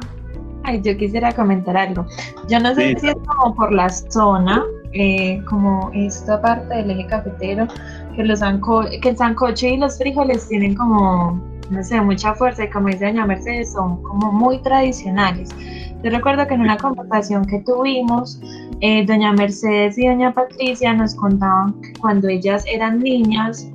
Ay, 0.64 0.82
yo 0.84 0.96
quisiera 0.98 1.32
comentar 1.34 1.76
algo. 1.78 2.06
Yo 2.50 2.60
no 2.60 2.74
sé 2.76 2.96
si 3.00 3.08
es 3.08 3.16
como 3.26 3.56
por 3.56 3.74
la 3.74 3.90
zona, 3.90 4.64
eh, 4.94 5.41
como 5.46 5.91
esta 5.94 6.41
parte 6.41 6.75
del 6.75 6.91
eje 6.91 7.08
cafetero, 7.08 7.67
que, 8.15 8.24
los 8.24 8.39
que 9.01 9.10
el 9.10 9.17
sancocho 9.17 9.67
y 9.67 9.77
los 9.77 9.98
frijoles 9.98 10.48
tienen 10.48 10.75
como, 10.75 11.41
no 11.70 11.84
sé, 11.84 12.00
mucha 12.01 12.34
fuerza 12.34 12.63
y 12.63 12.70
como 12.70 12.88
dice 12.88 13.06
doña 13.06 13.25
Mercedes, 13.25 13.74
son 13.74 14.01
como 14.03 14.32
muy 14.32 14.62
tradicionales. 14.62 15.50
Yo 16.03 16.12
recuerdo 16.12 16.48
que 16.48 16.53
en 16.53 16.62
una 16.62 16.77
conversación 16.77 17.46
que 17.46 17.60
tuvimos, 17.60 18.39
eh, 18.82 19.06
doña 19.06 19.34
Mercedes 19.34 19.98
y 19.98 20.08
doña 20.08 20.34
Patricia 20.34 20.94
nos 20.94 21.15
contaban 21.15 21.74
que 21.82 21.94
cuando 22.00 22.27
ellas 22.27 22.63
eran 22.72 23.00
niñas, 23.00 23.70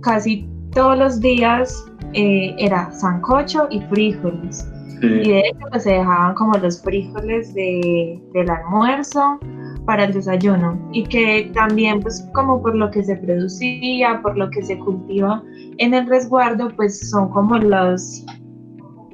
casi 0.00 0.48
todos 0.72 0.98
los 0.98 1.20
días 1.20 1.84
eh, 2.14 2.54
era 2.58 2.90
sancocho 2.92 3.68
y 3.70 3.80
frijoles. 3.82 4.68
Y 5.02 5.30
de 5.30 5.40
hecho 5.40 5.66
pues, 5.70 5.82
se 5.82 5.90
dejaban 5.94 6.34
como 6.34 6.56
los 6.58 6.80
frijoles 6.80 7.52
de, 7.54 8.22
del 8.34 8.48
almuerzo 8.48 9.40
para 9.84 10.04
el 10.04 10.12
desayuno 10.12 10.78
y 10.92 11.04
que 11.04 11.50
también 11.54 12.00
pues 12.00 12.28
como 12.34 12.62
por 12.62 12.74
lo 12.74 12.90
que 12.90 13.02
se 13.02 13.16
producía, 13.16 14.20
por 14.22 14.36
lo 14.36 14.48
que 14.50 14.62
se 14.62 14.78
cultiva 14.78 15.42
en 15.78 15.94
el 15.94 16.06
resguardo 16.06 16.68
pues 16.76 17.10
son 17.10 17.30
como 17.30 17.58
los 17.58 18.24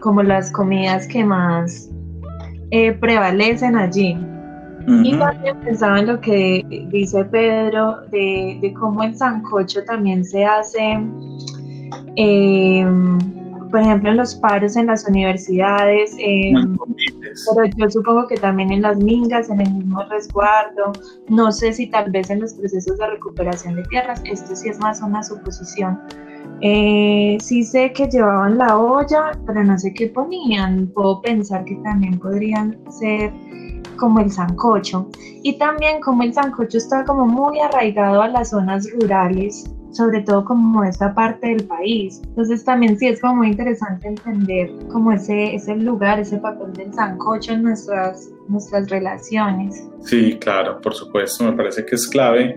como 0.01 0.23
las 0.23 0.53
comidas 0.53 1.07
que 1.09 1.25
más 1.25 1.91
eh, 2.71 2.93
prevalecen 2.93 3.77
allí. 3.77 4.17
Y 5.05 5.19
también 5.19 5.61
pensaba 5.61 6.01
en 6.01 6.07
lo 6.07 6.19
que 6.19 6.65
dice 6.91 7.23
Pedro 7.27 7.97
de, 8.11 8.59
de 8.63 8.73
cómo 8.73 9.03
el 9.03 9.15
sancocho 9.15 9.85
también 9.85 10.25
se 10.25 10.47
hace, 10.47 10.99
eh, 12.17 12.87
por 13.71 13.81
ejemplo, 13.81 14.11
en 14.11 14.17
los 14.17 14.35
paros 14.37 14.77
en 14.77 14.87
las 14.87 15.07
universidades, 15.07 16.17
pero 17.55 17.71
yo 17.77 17.91
supongo 17.91 18.27
que 18.27 18.37
también 18.37 18.73
en 18.73 18.83
las 18.83 18.99
mingas, 18.99 19.51
en 19.51 19.61
el 19.61 19.73
mismo 19.73 20.03
resguardo, 20.05 20.93
no 21.29 21.53
sé 21.53 21.73
si 21.73 21.87
tal 21.89 22.11
vez 22.11 22.31
en 22.31 22.41
los 22.41 22.55
procesos 22.55 22.99
de 22.99 23.07
recuperación 23.07 23.77
de 23.77 23.83
tierras, 23.85 24.21
esto 24.25 24.55
sí 24.55 24.69
es 24.69 24.79
más 24.81 25.01
una 25.03 25.23
suposición. 25.23 25.99
Eh, 26.61 27.39
sí 27.41 27.63
sé 27.63 27.93
que 27.93 28.09
llevaban 28.09 28.59
la 28.59 28.77
olla, 28.77 29.31
pero 29.47 29.63
no 29.63 29.79
sé 29.79 29.95
qué 29.95 30.09
ponían. 30.09 30.89
Puedo 30.89 31.23
pensar 31.23 31.65
que 31.65 31.77
también 31.77 32.19
podrían 32.19 32.77
ser 32.91 33.33
como 33.97 34.21
el 34.21 34.31
sancocho. 34.31 35.09
Y 35.43 35.59
también 35.59 36.01
como 36.01 36.23
el 36.23 36.35
sancocho 36.35 36.79
está 36.79 37.05
como 37.05 37.27
muy 37.27 37.61
arraigado 37.61 38.23
a 38.23 38.29
las 38.29 38.51
zonas 38.51 38.89
rurales, 38.93 39.71
sobre 39.93 40.21
todo 40.21 40.45
como 40.45 40.85
esta 40.85 41.15
parte 41.15 41.49
del 41.49 41.65
país. 41.65 42.21
Entonces 42.25 42.65
también 42.65 42.99
sí 42.99 43.09
es 43.09 43.21
como 43.21 43.37
muy 43.37 43.49
interesante 43.49 44.09
entender 44.09 44.71
como 44.93 45.13
ese, 45.13 45.55
ese 45.55 45.77
lugar, 45.77 46.21
ese 46.21 46.39
papel 46.39 46.73
del 46.75 46.93
sancocho 46.93 47.53
en 47.53 47.63
nuestras, 47.63 48.29
nuestras 48.49 48.89
relaciones. 48.91 49.85
Sí, 50.01 50.39
claro, 50.41 50.81
por 50.81 50.95
supuesto, 50.95 51.45
me 51.45 51.53
parece 51.53 51.85
que 51.85 51.95
es 51.95 52.07
clave 52.07 52.57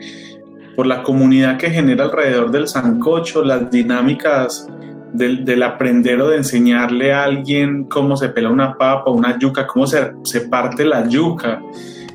por 0.76 0.88
la 0.88 1.04
comunidad 1.04 1.58
que 1.58 1.70
genera 1.70 2.06
alrededor 2.06 2.52
del 2.52 2.68
sancocho, 2.68 3.44
las 3.44 3.70
dinámicas 3.70 4.68
del, 5.14 5.44
del, 5.44 5.64
aprender 5.64 6.22
o 6.22 6.30
de 6.30 6.38
enseñarle 6.38 7.14
a 7.14 7.26
alguien 7.26 7.84
cómo 7.86 8.16
se 8.16 8.30
pela 8.30 8.50
una 8.50 8.78
papa, 8.78 9.12
una 9.12 9.38
yuca, 9.38 9.68
cómo 9.68 9.86
se, 9.86 10.14
se 10.24 10.42
parte 10.42 10.86
la 10.86 11.08
yuca, 11.08 11.62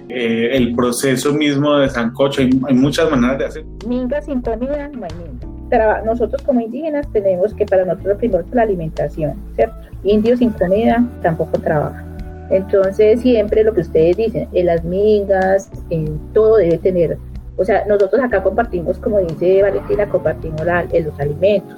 eh, 0.09 0.51
el 0.53 0.75
proceso 0.75 1.33
mismo 1.33 1.77
de 1.79 1.89
sancocho, 1.89 2.43
hay, 2.43 2.75
muchas 2.75 3.11
maneras 3.11 3.39
de 3.39 3.45
hacer. 3.47 3.65
Minga 3.87 4.23
sin 4.23 4.41
comida, 4.41 4.89
no 4.89 5.05
hay 5.05 5.11
minga. 5.19 6.03
nosotros 6.05 6.43
como 6.43 6.61
indígenas 6.61 7.11
tenemos 7.13 7.53
que 7.55 7.67
para 7.67 7.85
nosotros 7.85 8.19
primero 8.19 8.45
la 8.53 8.63
alimentación, 8.63 9.35
¿cierto? 9.55 9.77
Indios 10.05 10.39
sin 10.39 10.51
comida 10.51 11.05
tampoco 11.23 11.59
trabajan. 11.59 12.05
Entonces 12.51 13.21
siempre 13.21 13.65
lo 13.65 13.75
que 13.75 13.81
ustedes 13.81 14.17
dicen, 14.17 14.49
en 14.53 14.67
las 14.67 14.85
mingas, 14.85 15.71
en 15.91 16.19
todo 16.33 16.57
debe 16.57 16.79
tener, 16.79 17.19
o 17.57 17.65
sea, 17.65 17.85
nosotros 17.87 18.23
acá 18.23 18.43
compartimos, 18.43 18.99
como 18.99 19.19
dice 19.19 19.63
Valentina, 19.63 20.09
compartimos 20.09 20.65
la, 20.65 20.85
los 20.85 21.19
alimentos 21.19 21.77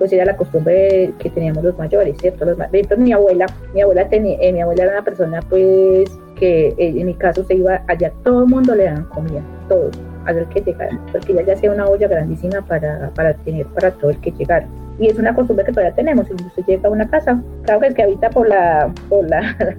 pues 0.00 0.14
era 0.14 0.24
la 0.24 0.34
costumbre 0.34 1.12
que 1.18 1.28
teníamos 1.28 1.62
los 1.62 1.76
mayores, 1.76 2.16
¿cierto? 2.18 2.46
Los, 2.46 2.56
mi 2.96 3.12
abuela, 3.12 3.44
mi 3.74 3.82
abuela 3.82 4.08
tenía, 4.08 4.38
eh, 4.40 4.50
mi 4.50 4.62
abuela 4.62 4.84
era 4.84 4.92
una 4.92 5.04
persona 5.04 5.42
pues 5.42 6.10
que 6.40 6.68
eh, 6.68 6.74
en 6.78 7.06
mi 7.06 7.14
caso 7.14 7.44
se 7.44 7.54
iba 7.54 7.82
allá, 7.86 8.12
todo 8.24 8.42
el 8.42 8.48
mundo 8.48 8.74
le 8.74 8.84
daban 8.84 9.04
comida, 9.04 9.42
todo, 9.68 9.90
a 10.26 10.32
el 10.32 10.48
que 10.48 10.60
llegara, 10.60 10.98
porque 11.12 11.32
ella 11.32 11.42
ya 11.42 11.52
hacía 11.52 11.70
una 11.70 11.86
olla 11.86 12.08
grandísima 12.08 12.62
para, 12.62 13.10
para 13.14 13.34
tener 13.34 13.66
para 13.66 13.90
todo 13.92 14.10
el 14.10 14.18
que 14.18 14.32
llegara. 14.32 14.66
Y 14.98 15.06
es 15.06 15.18
una 15.18 15.34
costumbre 15.34 15.64
que 15.64 15.72
todavía 15.72 15.94
tenemos, 15.94 16.26
si 16.26 16.34
usted 16.34 16.64
llega 16.66 16.88
a 16.88 16.92
una 16.92 17.08
casa, 17.08 17.40
claro 17.62 17.80
que 17.80 17.86
es 17.86 17.94
que 17.94 18.02
habita 18.02 18.30
por 18.30 18.48
la, 18.48 18.92
por 19.08 19.28
la, 19.28 19.56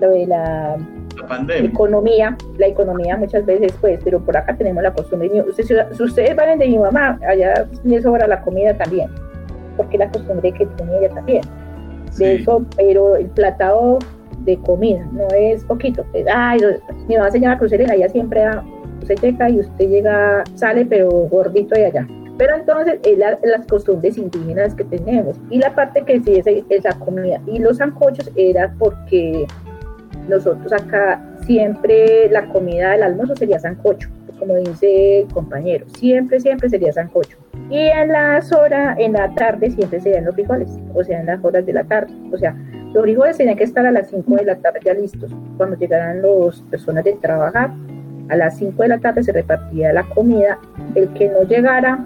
lo 0.00 0.10
de 0.10 0.26
la 0.26 0.76
economía, 1.58 2.36
la 2.58 2.66
economía 2.66 3.16
muchas 3.16 3.44
veces, 3.44 3.72
pues, 3.80 3.98
pero 4.04 4.20
por 4.20 4.36
acá 4.36 4.54
tenemos 4.54 4.82
la 4.82 4.92
costumbre. 4.92 5.30
si 5.56 6.02
ustedes 6.02 6.36
van 6.36 6.58
de 6.58 6.68
mi 6.68 6.78
mamá, 6.78 7.18
allá 7.26 7.66
le 7.82 8.00
sobra 8.02 8.28
la 8.28 8.42
comida 8.42 8.76
también 8.76 9.10
porque 9.76 9.98
la 9.98 10.10
costumbre 10.10 10.52
que 10.52 10.66
tiene 10.66 10.98
ella 10.98 11.10
también. 11.10 11.42
De 12.18 12.36
eso, 12.36 12.64
pero 12.76 13.16
el 13.16 13.26
platado 13.26 13.98
de 14.46 14.56
comida 14.58 15.06
no 15.12 15.26
es 15.36 15.64
poquito. 15.64 16.06
ay, 16.32 16.60
mi 17.08 17.16
mamá 17.16 17.30
se 17.30 17.40
llama 17.40 17.58
crucerina, 17.58 17.94
ella 17.94 18.08
siempre 18.08 18.40
da, 18.40 18.64
usted 19.02 19.16
llega 19.20 19.50
y 19.50 19.60
usted 19.60 19.88
llega, 19.88 20.44
sale, 20.54 20.86
pero 20.86 21.10
gordito 21.10 21.74
de 21.74 21.86
allá. 21.86 22.08
Pero 22.38 22.56
entonces 22.56 23.00
es 23.02 23.18
las 23.18 23.66
costumbres 23.66 24.18
indígenas 24.18 24.74
que 24.74 24.84
tenemos. 24.84 25.38
Y 25.50 25.58
la 25.58 25.74
parte 25.74 26.02
que 26.04 26.20
sí 26.20 26.34
es 26.34 26.46
esa 26.68 26.98
comida. 26.98 27.40
Y 27.46 27.58
los 27.58 27.78
zancochos 27.78 28.30
era 28.36 28.74
porque 28.78 29.46
nosotros 30.28 30.72
acá 30.72 31.22
siempre 31.46 32.28
la 32.30 32.46
comida 32.48 32.90
del 32.90 33.04
almuerzo 33.04 33.36
sería 33.36 33.58
sancocho, 33.58 34.10
como 34.38 34.54
dice 34.56 35.20
el 35.20 35.28
compañero. 35.28 35.86
Siempre, 35.96 36.40
siempre 36.40 36.68
sería 36.68 36.92
sancocho. 36.92 37.38
Y 37.70 37.78
en 37.78 38.08
las 38.08 38.52
horas, 38.52 38.96
en 38.98 39.14
la 39.14 39.34
tarde 39.34 39.70
siempre 39.70 40.00
se 40.00 40.20
los 40.20 40.34
frijoles, 40.34 40.68
o 40.94 41.02
sea, 41.02 41.20
en 41.20 41.26
las 41.26 41.44
horas 41.44 41.64
de 41.64 41.72
la 41.72 41.84
tarde. 41.84 42.12
O 42.32 42.36
sea, 42.36 42.54
los 42.92 43.02
frijoles 43.02 43.36
tenían 43.36 43.56
que 43.56 43.64
estar 43.64 43.84
a 43.84 43.90
las 43.90 44.08
5 44.10 44.36
de 44.36 44.44
la 44.44 44.56
tarde 44.56 44.80
ya 44.84 44.94
listos. 44.94 45.30
Cuando 45.56 45.76
llegaran 45.76 46.22
las 46.22 46.62
personas 46.62 47.04
de 47.04 47.12
trabajar, 47.14 47.70
a 48.28 48.36
las 48.36 48.56
5 48.58 48.82
de 48.82 48.88
la 48.88 48.98
tarde 48.98 49.22
se 49.22 49.32
repartía 49.32 49.92
la 49.92 50.02
comida. 50.04 50.58
El 50.94 51.12
que 51.12 51.28
no 51.28 51.42
llegara 51.42 52.02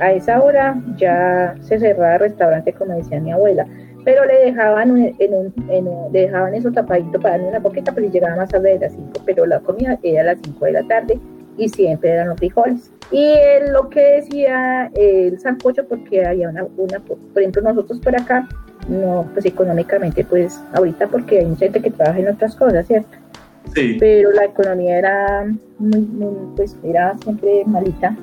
a 0.00 0.12
esa 0.12 0.42
hora 0.42 0.80
ya 0.96 1.54
se 1.60 1.78
cerraba 1.78 2.14
el 2.14 2.20
restaurante, 2.20 2.72
como 2.72 2.94
decía 2.94 3.20
mi 3.20 3.32
abuela. 3.32 3.66
Pero 4.04 4.24
le 4.24 4.34
dejaban, 4.34 5.14
en 5.18 5.34
un, 5.34 5.54
en 5.68 6.12
le 6.12 6.20
dejaban 6.20 6.54
eso 6.54 6.70
tapadito 6.70 7.18
para 7.18 7.36
darle 7.36 7.48
una 7.48 7.60
poquita, 7.60 7.92
pero 7.92 8.08
llegaba 8.08 8.36
más 8.36 8.50
tarde 8.50 8.74
de 8.74 8.78
las 8.78 8.92
5. 8.92 9.10
Pero 9.24 9.46
la 9.46 9.60
comida 9.60 9.98
era 10.02 10.20
a 10.20 10.24
las 10.24 10.38
5 10.44 10.64
de 10.64 10.72
la 10.72 10.86
tarde 10.86 11.18
y 11.56 11.68
siempre 11.68 12.10
eran 12.10 12.28
los 12.28 12.38
frijoles. 12.38 12.92
Y 13.10 13.34
lo 13.70 13.88
que 13.88 14.00
decía 14.00 14.90
el 14.94 15.38
sancocho, 15.38 15.86
porque 15.86 16.24
había 16.24 16.48
una, 16.48 16.64
una, 16.76 16.98
por 17.00 17.18
ejemplo, 17.36 17.62
nosotros 17.62 18.00
por 18.00 18.16
acá, 18.16 18.48
no, 18.88 19.28
pues 19.32 19.44
económicamente, 19.46 20.24
pues 20.24 20.60
ahorita 20.72 21.06
porque 21.08 21.40
hay 21.40 21.46
mucha 21.46 21.66
gente 21.66 21.82
que 21.82 21.90
trabaja 21.90 22.18
en 22.18 22.28
otras 22.28 22.54
cosas, 22.56 22.86
¿cierto? 22.86 23.16
Sí. 23.74 23.96
Pero 23.98 24.30
la 24.32 24.44
economía 24.44 24.98
era 24.98 25.46
muy, 25.78 26.00
muy, 26.00 26.56
pues 26.56 26.76
era 26.84 27.16
siempre 27.22 27.64
malita. 27.66 28.16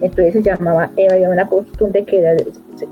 Entonces 0.00 0.32
se 0.34 0.42
llamaba, 0.42 0.90
eh, 0.96 1.08
había 1.10 1.30
una 1.30 1.46
costumbre 1.46 2.04
que 2.04 2.18
era, 2.18 2.34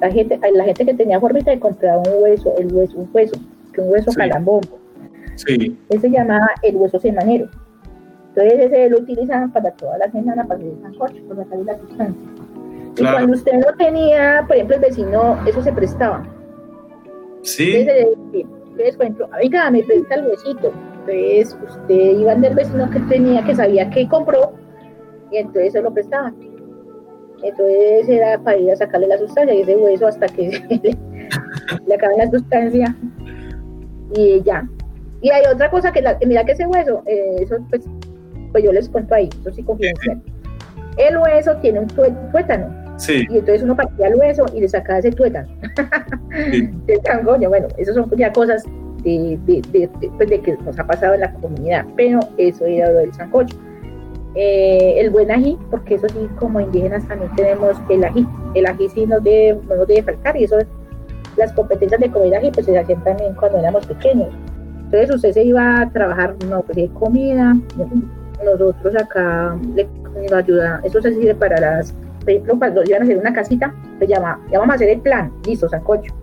la 0.01 0.11
gente, 0.11 0.39
la 0.53 0.65
gente 0.65 0.85
que 0.85 0.95
tenía 0.95 1.21
formita 1.21 1.51
de 1.51 1.61
comprar 1.61 1.99
un 1.99 2.23
hueso, 2.23 2.55
el 2.59 2.73
hueso, 2.73 2.99
un 2.99 3.11
hueso, 3.13 3.39
que 3.73 3.81
un 3.81 3.91
hueso 3.91 4.13
calambombo 4.13 4.85
Sí. 5.37 5.77
Ese 5.89 6.01
se 6.01 6.11
llama 6.11 6.49
el 6.63 6.77
hueso 6.77 7.01
semanero. 7.01 7.49
Entonces 8.37 8.67
ese 8.67 8.91
lo 8.91 8.99
utilizaban 8.99 9.53
para 9.53 9.71
toda 9.73 9.97
la 9.99 10.11
semana 10.11 10.45
para 10.45 10.59
hacer 10.59 10.73
el 10.73 10.83
sancocho, 10.83 11.23
para 11.29 11.45
sacar 11.45 11.59
la 11.61 11.79
sustancia. 11.79 12.31
Y 12.97 13.03
cuando 13.03 13.33
usted 13.33 13.53
no 13.55 13.77
tenía, 13.77 14.45
por 14.47 14.57
ejemplo, 14.57 14.77
el 14.77 14.83
vecino, 14.83 15.39
eso 15.47 15.63
se 15.63 15.73
prestaba. 15.73 16.27
Sí. 17.43 17.77
Entonces, 17.77 18.07
entonces, 18.33 18.97
por 18.97 19.05
ejemplo, 19.05 19.29
oiga, 19.41 19.71
me 19.71 19.83
presta 19.85 20.15
el 20.17 20.27
huesito. 20.27 20.73
Entonces, 21.07 21.57
usted 21.69 22.19
iba 22.19 22.35
del 22.35 22.55
vecino 22.55 22.91
que 22.91 23.01
tenía, 23.01 23.45
que 23.45 23.55
sabía 23.55 23.89
que 23.91 24.09
compró, 24.09 24.53
y 25.31 25.37
entonces 25.37 25.73
se 25.73 25.83
lo 25.83 25.93
prestaba. 25.93 26.33
Entonces 27.43 28.09
era 28.09 28.39
para 28.39 28.57
ir 28.57 28.71
a 28.73 28.77
sacarle 28.77 29.07
la 29.07 29.19
sustancia 29.19 29.55
y 29.55 29.61
ese 29.61 29.77
hueso 29.77 30.07
hasta 30.07 30.27
que 30.27 30.49
le, 30.83 30.97
le 31.87 31.95
acabe 31.95 32.17
la 32.17 32.31
sustancia 32.31 32.97
y 34.17 34.43
ya. 34.43 34.67
Y 35.21 35.31
hay 35.31 35.43
otra 35.53 35.71
cosa 35.71 35.93
que, 35.93 36.03
la, 36.03 36.19
mira 36.27 36.45
que 36.45 36.53
ese 36.53 36.67
hueso, 36.67 37.03
eh, 37.07 37.37
eso 37.41 37.57
pues, 37.71 37.85
pues 38.55 38.63
yo 38.63 38.73
les 38.73 38.89
cuento 38.89 39.13
ahí, 39.17 39.29
eso 39.41 39.51
sí 39.51 39.65
confidencial. 39.65 40.23
El 40.97 41.19
hueso 41.19 41.57
tiene 41.57 41.81
un 41.81 41.89
tué- 41.89 42.15
tuétano 42.31 42.69
Sí. 42.99 43.27
y 43.29 43.39
entonces 43.39 43.65
uno 43.65 43.75
partía 43.75 44.07
el 44.07 44.15
hueso 44.15 44.47
y 44.55 44.61
le 44.61 44.69
sacaba 44.69 45.01
ese 45.01 45.11
tuétano. 45.11 45.49
Sí. 46.53 46.71
cangoño. 47.05 47.49
Bueno, 47.49 47.67
esas 47.79 47.97
son 47.97 48.09
ya 48.17 48.33
cosas 48.33 48.63
de, 49.03 49.37
de, 49.45 49.61
de- 49.73 49.91
de- 50.01 50.09
pues, 50.17 50.31
de 50.31 50.41
que 50.41 50.57
nos 50.65 50.79
ha 50.79 50.87
pasado 50.87 51.15
en 51.15 51.21
la 51.23 51.33
comunidad, 51.35 51.85
pero 51.97 52.21
eso 52.39 52.65
era 52.65 52.93
lo 52.93 52.99
del 53.01 53.13
sancocho. 53.13 53.57
Eh, 54.37 54.95
el 55.01 55.11
buen 55.11 55.33
ají, 55.33 55.59
porque 55.71 55.97
eso 55.97 56.09
sí, 56.09 56.29
como 56.39 56.61
indígenas 56.61 57.07
también 57.09 57.31
tenemos 57.35 57.77
el 57.91 58.05
ají. 58.05 58.25
El 58.55 58.67
ají 58.67 58.89
sí 58.91 59.05
nos 59.07 59.23
debe, 59.25 59.59
no 59.69 59.75
nos 59.75 59.89
debe 59.89 60.05
faltar 60.05 60.37
y 60.37 60.45
eso 60.45 60.59
es, 60.61 60.67
las 61.37 61.53
competencias 61.55 62.01
de 62.01 62.09
comer 62.11 62.37
ají 62.37 62.53
pues 62.53 62.67
se 62.67 62.79
hacían 62.79 63.03
también 63.03 63.35
cuando 63.35 63.59
éramos 63.59 63.85
pequeños. 63.87 64.29
Entonces 64.85 65.11
usted 65.17 65.33
se 65.33 65.43
iba 65.43 65.81
a 65.81 65.91
trabajar, 65.91 66.37
no, 66.49 66.63
pues 66.63 66.77
de 66.77 66.89
comida, 66.91 67.55
nosotros 68.45 68.95
acá 68.97 69.57
le 69.75 69.87
nos 70.23 70.33
ayuda, 70.33 70.81
eso 70.85 71.01
se 71.03 71.13
sirve 71.13 71.35
para 71.35 71.61
las, 71.61 71.93
por 72.21 72.31
ejemplo, 72.31 72.59
cuando 72.59 72.83
iban 72.85 73.03
a 73.03 73.05
hacer 73.05 73.19
una 73.19 73.33
casita, 73.33 73.75
se 73.99 74.07
llama, 74.07 74.41
ya 74.51 74.59
vamos 74.59 74.75
a 74.75 74.77
hacer 74.77 74.91
el 74.91 75.01
plan, 75.01 75.33
listo, 75.45 75.69
sancocho. 75.69 76.15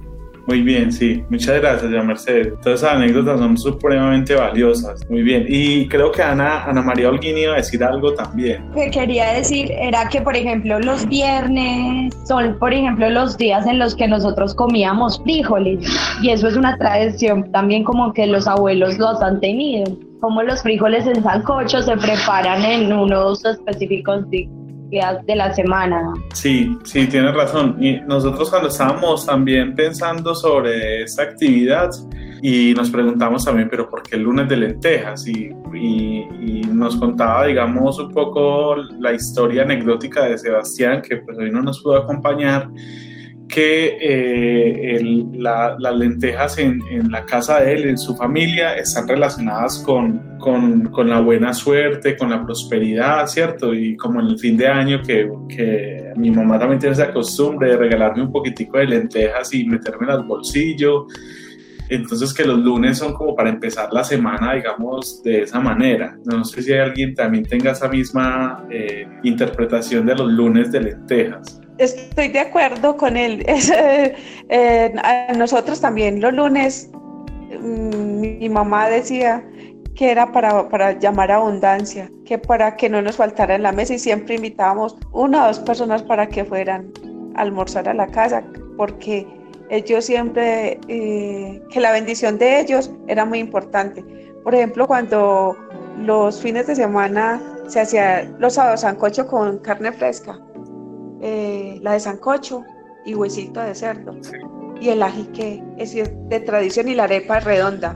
Muy 0.47 0.61
bien, 0.63 0.91
sí. 0.91 1.23
Muchas 1.29 1.61
gracias, 1.61 1.91
ya 1.91 2.01
Mercedes. 2.01 2.53
Todas 2.63 2.79
esas 2.79 2.95
anécdotas 2.95 3.39
son 3.39 3.57
supremamente 3.57 4.33
valiosas. 4.33 5.07
Muy 5.09 5.21
bien. 5.21 5.45
Y 5.47 5.87
creo 5.87 6.11
que 6.11 6.23
Ana, 6.23 6.65
Ana 6.65 6.81
María 6.81 7.09
Holguín 7.09 7.37
iba 7.37 7.53
a 7.53 7.57
decir 7.57 7.83
algo 7.83 8.13
también. 8.15 8.67
Lo 8.69 8.75
que 8.75 8.89
quería 8.89 9.33
decir 9.33 9.71
era 9.71 10.09
que, 10.09 10.19
por 10.19 10.35
ejemplo, 10.35 10.79
los 10.79 11.07
viernes 11.07 12.13
son, 12.27 12.57
por 12.57 12.73
ejemplo, 12.73 13.09
los 13.09 13.37
días 13.37 13.67
en 13.67 13.77
los 13.77 13.95
que 13.95 14.07
nosotros 14.07 14.55
comíamos 14.55 15.21
frijoles. 15.23 15.87
Y 16.23 16.31
eso 16.31 16.47
es 16.47 16.55
una 16.55 16.75
tradición 16.77 17.51
también 17.51 17.83
como 17.83 18.11
que 18.11 18.25
los 18.25 18.47
abuelos 18.47 18.97
los 18.97 19.21
han 19.21 19.39
tenido. 19.39 19.95
Como 20.21 20.43
los 20.43 20.61
frijoles 20.61 21.05
en 21.07 21.21
sancocho 21.21 21.81
se 21.81 21.97
preparan 21.97 22.63
en 22.63 22.93
unos 22.93 23.43
específicos 23.43 24.29
días 24.29 25.25
de 25.25 25.35
la 25.35 25.53
semana. 25.53 26.13
Sí, 26.33 26.77
sí, 26.83 27.07
tienes 27.07 27.33
razón. 27.33 27.75
Y 27.83 27.99
nosotros 28.01 28.49
cuando 28.49 28.69
estábamos 28.69 29.25
también 29.25 29.73
pensando 29.73 30.35
sobre 30.35 31.03
esta 31.03 31.23
actividad 31.23 31.89
y 32.41 32.73
nos 32.75 32.91
preguntamos 32.91 33.45
también, 33.45 33.67
pero 33.69 33.89
¿por 33.89 34.03
qué 34.03 34.15
el 34.15 34.23
lunes 34.23 34.47
de 34.47 34.57
lentejas? 34.57 35.27
Y 35.27 35.49
nos 36.71 36.95
contaba, 36.97 37.45
digamos, 37.45 37.99
un 37.99 38.11
poco 38.11 38.75
la 38.99 39.13
historia 39.13 39.63
anecdótica 39.63 40.25
de 40.25 40.37
Sebastián, 40.37 41.01
que 41.01 41.17
pues 41.17 41.37
hoy 41.37 41.51
no 41.51 41.61
nos 41.61 41.81
pudo 41.81 41.97
acompañar, 41.97 42.69
que 43.53 43.98
eh, 44.01 44.96
el- 44.96 45.27
la- 45.34 45.75
las 45.77 45.96
lentejas 45.96 46.58
en, 46.58 46.81
en 46.89 47.12
la 47.12 47.25
casa 47.25 47.60
de 47.62 47.74
él, 47.74 47.89
en 47.89 47.98
su 47.98 48.15
familia, 48.15 48.74
están 48.75 49.08
relacionadas 49.08 49.79
con, 49.86 50.38
con- 50.39 50.86
con 50.89 51.10
la 51.10 51.20
buena 51.20 51.53
suerte, 51.53 52.15
con 52.17 52.29
la 52.29 52.43
prosperidad, 52.46 53.27
¿cierto? 53.27 53.74
Y 53.74 53.98
como 53.98 54.22
en 54.22 54.27
el 54.27 54.39
fin 54.39 54.55
de 54.58 54.67
año 54.67 55.01
que, 55.01 55.29
que 55.49 56.13
mi 56.15 56.32
mamá 56.32 56.58
también 56.58 56.80
tiene 56.80 56.93
esa 56.93 57.12
costumbre 57.12 57.71
de 57.71 57.78
regalarme 57.78 58.23
un 58.23 58.32
poquitico 58.32 58.78
de 58.78 58.88
lentejas 58.88 59.54
y 59.54 59.65
meterme 59.65 60.12
al 60.12 60.23
bolsillo. 60.23 61.06
Entonces 61.89 62.34
que 62.34 62.45
los 62.45 62.58
lunes 62.58 62.97
son 62.99 63.13
como 63.13 63.36
para 63.36 63.49
empezar 63.49 63.89
la 63.91 64.04
semana, 64.06 64.54
digamos, 64.54 65.21
de 65.23 65.41
esa 65.41 65.60
manera. 65.60 66.17
No 66.23 66.45
sé 66.45 66.62
si 66.63 66.71
alguien 66.73 67.13
también 67.13 67.43
tenga 67.45 67.71
esa 67.71 67.89
misma 67.89 68.65
eh, 68.71 69.06
interpretación 69.23 70.06
de 70.06 70.15
los 70.15 70.32
lunes 70.32 70.71
de 70.71 70.80
lentejas. 70.82 71.60
Estoy 71.82 72.28
de 72.28 72.39
acuerdo 72.39 72.96
con 72.96 73.17
él. 73.17 73.44
Eh, 73.74 74.15
eh, 74.50 74.94
a 75.02 75.34
nosotros 75.34 75.82
también 75.82 76.22
los 76.22 76.34
lunes, 76.34 76.89
mm, 76.94 78.20
mi 78.20 78.50
mamá 78.50 78.89
decía 78.89 79.44
que 79.96 80.12
era 80.12 80.32
para, 80.32 80.70
para 80.70 80.91
llamar 81.00 81.32
abundancia, 81.32 82.12
que 82.26 82.38
para 82.38 82.76
que 82.76 82.89
no 82.89 83.02
nos 83.02 83.15
faltara 83.15 83.56
en 83.56 83.63
la 83.63 83.72
mesa 83.72 83.94
y 83.94 84.00
siempre 84.00 84.36
invitábamos 84.36 84.98
una 85.12 85.44
o 85.44 85.48
dos 85.48 85.60
personas 85.60 86.04
para 86.04 86.28
que 86.28 86.46
fueran 86.46 86.91
a 87.36 87.41
almorzar 87.41 87.88
a 87.89 87.94
la 87.94 88.08
casa, 88.08 88.44
porque 88.78 89.26
ellos 89.70 90.06
siempre, 90.06 90.80
eh, 90.88 91.62
que 91.72 91.80
la 91.80 91.91
bendición 91.94 92.38
de 92.38 92.60
ellos 92.60 92.91
era 93.08 93.26
muy 93.26 93.39
importante. 93.39 94.04
Por 94.44 94.54
ejemplo, 94.54 94.86
cuando 94.86 95.56
los 95.98 96.41
fines 96.41 96.67
de 96.67 96.76
semana 96.76 97.41
se 97.67 97.80
hacía 97.80 98.30
los 98.38 98.54
sábados 98.54 98.82
sancocho 98.82 99.26
con 99.28 99.60
carne 99.60 99.91
fresca, 99.91 100.39
eh, 101.21 101.79
la 101.81 101.93
de 101.93 101.99
sancocho 101.99 102.63
y 103.05 103.13
huesito 103.15 103.60
de 103.62 103.75
cerdo. 103.75 104.15
Y 104.79 104.89
el 104.89 105.03
ají 105.03 105.25
que 105.34 105.62
es 105.77 105.93
de 105.93 106.39
tradición 106.39 106.88
y 106.88 106.95
la 106.95 107.03
arepa 107.03 107.39
redonda, 107.39 107.95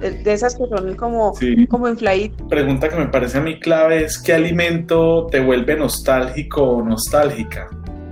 de, 0.00 0.12
de 0.12 0.32
esas 0.32 0.54
que 0.56 0.64
son 0.68 0.94
como, 0.94 1.34
Sí. 1.34 1.66
como 1.66 1.88
infladitas. 1.88 2.46
Pregunta 2.48 2.88
que 2.88 2.96
me 2.96 3.06
parece 3.08 3.38
a 3.38 3.40
mí 3.40 3.58
clave 3.58 4.04
es 4.04 4.16
¿qué 4.22 4.34
alimento 4.34 5.26
te 5.30 5.40
vuelve 5.40 5.74
nostálgico 5.76 6.62
o 6.62 6.82
nostálgica? 6.84 7.68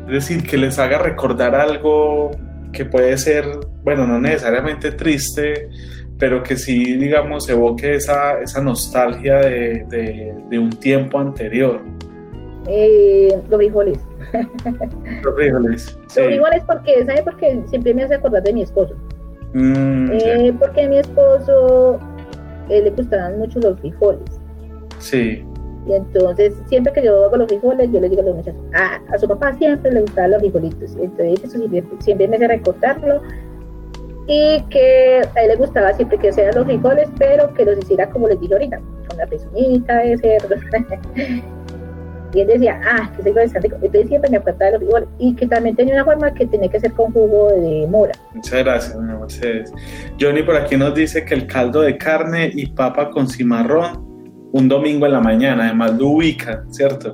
Es 0.06 0.12
decir, 0.12 0.42
que 0.42 0.56
les 0.56 0.78
haga 0.80 0.98
recordar 0.98 1.54
algo 1.54 2.30
que 2.72 2.84
puede 2.84 3.16
ser, 3.18 3.44
bueno, 3.84 4.06
no 4.06 4.18
necesariamente 4.18 4.90
triste, 4.92 5.68
pero 6.18 6.42
que 6.42 6.56
sí, 6.56 6.96
digamos, 6.96 7.48
evoque 7.48 7.94
esa, 7.94 8.40
esa 8.40 8.60
nostalgia 8.60 9.36
de, 9.36 9.84
de- 9.88 10.34
de 10.50 10.58
un 10.58 10.70
tiempo 10.70 11.18
anterior. 11.20 11.80
Eh, 12.66 13.32
los 13.48 13.58
frijoles. 13.58 13.98
Los 15.22 15.34
frijoles. 15.34 15.98
Sí. 16.08 16.20
Los 16.20 16.28
frijoles 16.28 16.62
porque, 16.66 17.04
¿sabe? 17.06 17.22
Porque 17.22 17.62
siempre 17.66 17.94
me 17.94 18.04
hace 18.04 18.14
acordar 18.14 18.42
de 18.42 18.52
mi 18.52 18.62
esposo. 18.62 18.94
Mm. 19.54 20.10
Eh, 20.12 20.54
porque 20.58 20.82
a 20.82 20.88
mi 20.88 20.98
esposo 20.98 21.98
eh, 22.68 22.82
le 22.82 22.90
gustaban 22.90 23.38
mucho 23.38 23.60
los 23.60 23.78
frijoles. 23.80 24.40
sí, 24.98 25.44
Y 25.86 25.92
entonces, 25.94 26.54
siempre 26.66 26.92
que 26.92 27.04
yo 27.04 27.24
hago 27.24 27.36
los 27.36 27.48
frijoles, 27.48 27.90
yo 27.90 28.00
le 28.00 28.08
digo 28.08 28.22
a 28.22 28.24
los 28.26 28.36
muchachos, 28.36 28.60
ah, 28.74 29.00
a 29.10 29.18
su 29.18 29.26
papá 29.26 29.54
siempre 29.54 29.90
le 29.92 30.02
gustaban 30.02 30.32
los 30.32 30.40
frijolitos. 30.40 30.96
Entonces, 30.96 31.44
eso 31.44 31.58
siempre, 31.58 31.84
siempre 32.00 32.28
me 32.28 32.36
hace 32.36 32.48
recordarlo. 32.48 33.22
Y 34.26 34.60
que 34.68 35.22
a 35.34 35.40
él 35.40 35.48
le 35.48 35.56
gustaba 35.56 35.94
siempre 35.94 36.18
que 36.18 36.28
hicieran 36.28 36.54
los 36.54 36.66
frijoles, 36.66 37.08
pero 37.18 37.52
que 37.54 37.64
los 37.64 37.78
hiciera 37.78 38.10
como 38.10 38.28
les 38.28 38.38
dije 38.38 38.52
ahorita, 38.52 38.78
con 39.08 39.16
la 39.16 39.26
pezuñita 39.26 39.98
de 40.00 40.18
cerdo. 40.18 40.54
y 42.34 42.40
él 42.40 42.46
decía, 42.48 42.80
ah, 42.84 43.10
que 43.14 43.20
ese 43.20 43.22
frijol 43.22 43.42
está 43.42 43.60
rico. 43.60 43.76
Entonces, 43.76 44.08
siempre 44.08 44.30
me 44.30 44.38
de 44.38 44.70
los 44.72 44.80
frijoles. 44.80 45.08
Y 45.18 45.34
que 45.34 45.46
también 45.46 45.76
tenía 45.76 45.94
una 45.94 46.04
forma 46.04 46.32
que 46.34 46.46
tenía 46.46 46.68
que 46.70 46.80
ser 46.80 46.92
con 46.92 47.12
jugo 47.12 47.50
de 47.52 47.86
mora. 47.88 48.12
muchas 48.34 48.64
gracias, 48.64 48.94
doña 48.94 49.18
Mercedes. 49.18 49.72
Johnny 50.20 50.42
por 50.42 50.56
aquí 50.56 50.76
nos 50.76 50.94
dice 50.94 51.24
que 51.24 51.34
el 51.34 51.46
caldo 51.46 51.80
de 51.82 51.96
carne 51.96 52.50
y 52.54 52.66
papa 52.66 53.10
con 53.10 53.28
cimarrón 53.28 54.06
un 54.52 54.66
domingo 54.68 55.04
en 55.06 55.12
la 55.12 55.20
mañana, 55.20 55.64
además 55.66 55.98
lo 55.98 56.06
ubica, 56.08 56.64
¿cierto? 56.70 57.12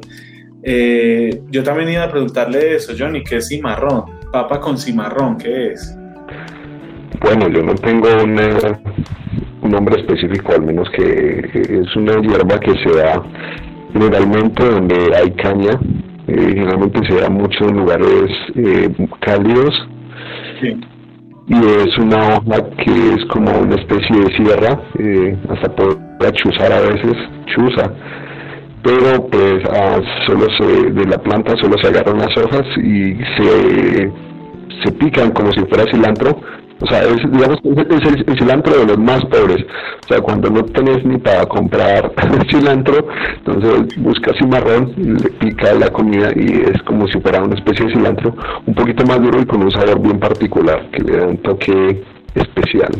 Eh, 0.62 1.42
yo 1.50 1.62
también 1.62 1.88
iba 1.90 2.04
a 2.04 2.10
preguntarle 2.10 2.76
eso, 2.76 2.92
Johnny, 2.98 3.22
¿qué 3.24 3.36
es 3.36 3.48
cimarrón? 3.48 4.04
Papa 4.32 4.60
con 4.60 4.78
cimarrón, 4.78 5.36
¿qué 5.38 5.72
es? 5.72 5.96
Bueno, 7.20 7.48
yo 7.48 7.62
no 7.62 7.74
tengo 7.74 8.08
una- 8.22 8.80
un 9.62 9.70
nombre 9.70 10.00
específico, 10.00 10.52
al 10.52 10.62
menos 10.62 10.88
que 10.90 11.40
es 11.54 11.96
una 11.96 12.20
hierba 12.20 12.60
que 12.60 12.72
se 12.82 12.96
da 12.98 13.22
generalmente 13.94 14.62
donde 14.68 14.96
hay 15.16 15.30
caña, 15.32 15.70
eh, 16.26 16.52
generalmente 16.54 17.00
se 17.08 17.20
da 17.20 17.30
mucho 17.30 17.64
en 17.68 17.76
lugares 17.78 18.30
eh, 18.56 18.88
cálidos 19.20 19.72
Sí. 20.60 20.76
y 21.48 21.54
es 21.54 21.98
una 21.98 22.18
hoja 22.36 22.70
que 22.82 23.14
es 23.14 23.24
como 23.26 23.50
una 23.58 23.76
especie 23.76 24.16
de 24.18 24.36
sierra, 24.36 24.80
eh, 24.98 25.36
hasta 25.48 25.74
poder 25.74 26.32
chuzar 26.34 26.72
a 26.72 26.80
veces, 26.80 27.14
chuza, 27.46 27.92
pero 28.82 29.26
pues 29.28 29.62
ah, 29.72 29.98
solo 30.26 30.46
se, 30.58 30.90
de 30.90 31.04
la 31.06 31.18
planta 31.18 31.54
solo 31.56 31.76
se 31.80 31.88
agarran 31.88 32.18
las 32.18 32.36
hojas 32.36 32.66
y 32.76 33.14
se, 33.36 34.12
se 34.84 34.92
pican 34.92 35.30
como 35.30 35.52
si 35.52 35.60
fuera 35.60 35.84
cilantro, 35.90 36.40
o 36.80 36.86
sea, 36.86 37.02
es, 37.04 37.16
digamos, 37.30 37.58
es, 37.62 37.78
es 37.78 38.12
el, 38.12 38.24
el 38.28 38.38
cilantro 38.38 38.78
de 38.78 38.86
los 38.86 38.98
más 38.98 39.24
pobres, 39.26 39.64
o 40.04 40.08
sea, 40.08 40.20
cuando 40.20 40.50
no 40.50 40.64
tenés 40.64 41.04
ni 41.04 41.18
para 41.18 41.46
comprar 41.46 42.12
cilantro, 42.50 43.06
entonces 43.38 44.02
buscas 44.02 44.36
cimarrón, 44.38 44.92
y 44.96 45.04
le 45.04 45.30
pica 45.30 45.72
la 45.74 45.90
comida 45.90 46.30
y 46.34 46.62
es 46.70 46.82
como 46.82 47.06
si 47.08 47.20
fuera 47.20 47.42
una 47.42 47.54
especie 47.54 47.86
de 47.86 47.94
cilantro, 47.94 48.34
un 48.66 48.74
poquito 48.74 49.04
más 49.06 49.20
duro 49.22 49.40
y 49.40 49.46
con 49.46 49.62
un 49.62 49.70
sabor 49.70 50.00
bien 50.00 50.18
particular, 50.18 50.90
que 50.90 51.02
le 51.02 51.16
da 51.16 51.26
un 51.26 51.38
toque 51.38 52.02
especial 52.34 52.90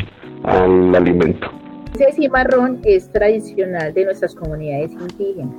al 0.45 0.95
alimento. 0.95 1.49
Ese 1.95 2.13
cimarrón 2.13 2.81
es 2.85 3.11
tradicional 3.13 3.93
de 3.95 4.05
nuestras 4.05 4.35
comunidades 4.35 4.93
indígenas. 4.93 5.55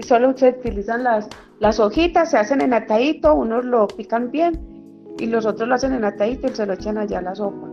Solo 0.00 0.36
se 0.36 0.50
utilizan 0.50 1.02
las, 1.02 1.28
las 1.58 1.80
hojitas, 1.80 2.30
se 2.30 2.38
hacen 2.38 2.60
en 2.60 2.72
atadito, 2.72 3.34
unos 3.34 3.64
lo 3.64 3.88
pican 3.88 4.30
bien 4.30 4.77
y 5.18 5.26
los 5.26 5.46
otros 5.46 5.68
lo 5.68 5.74
hacen 5.74 5.92
en 5.94 6.04
atadito 6.04 6.48
y 6.48 6.50
se 6.50 6.66
lo 6.66 6.72
echan 6.72 6.98
allá 6.98 7.18
a 7.18 7.22
la 7.22 7.34
sopa. 7.34 7.68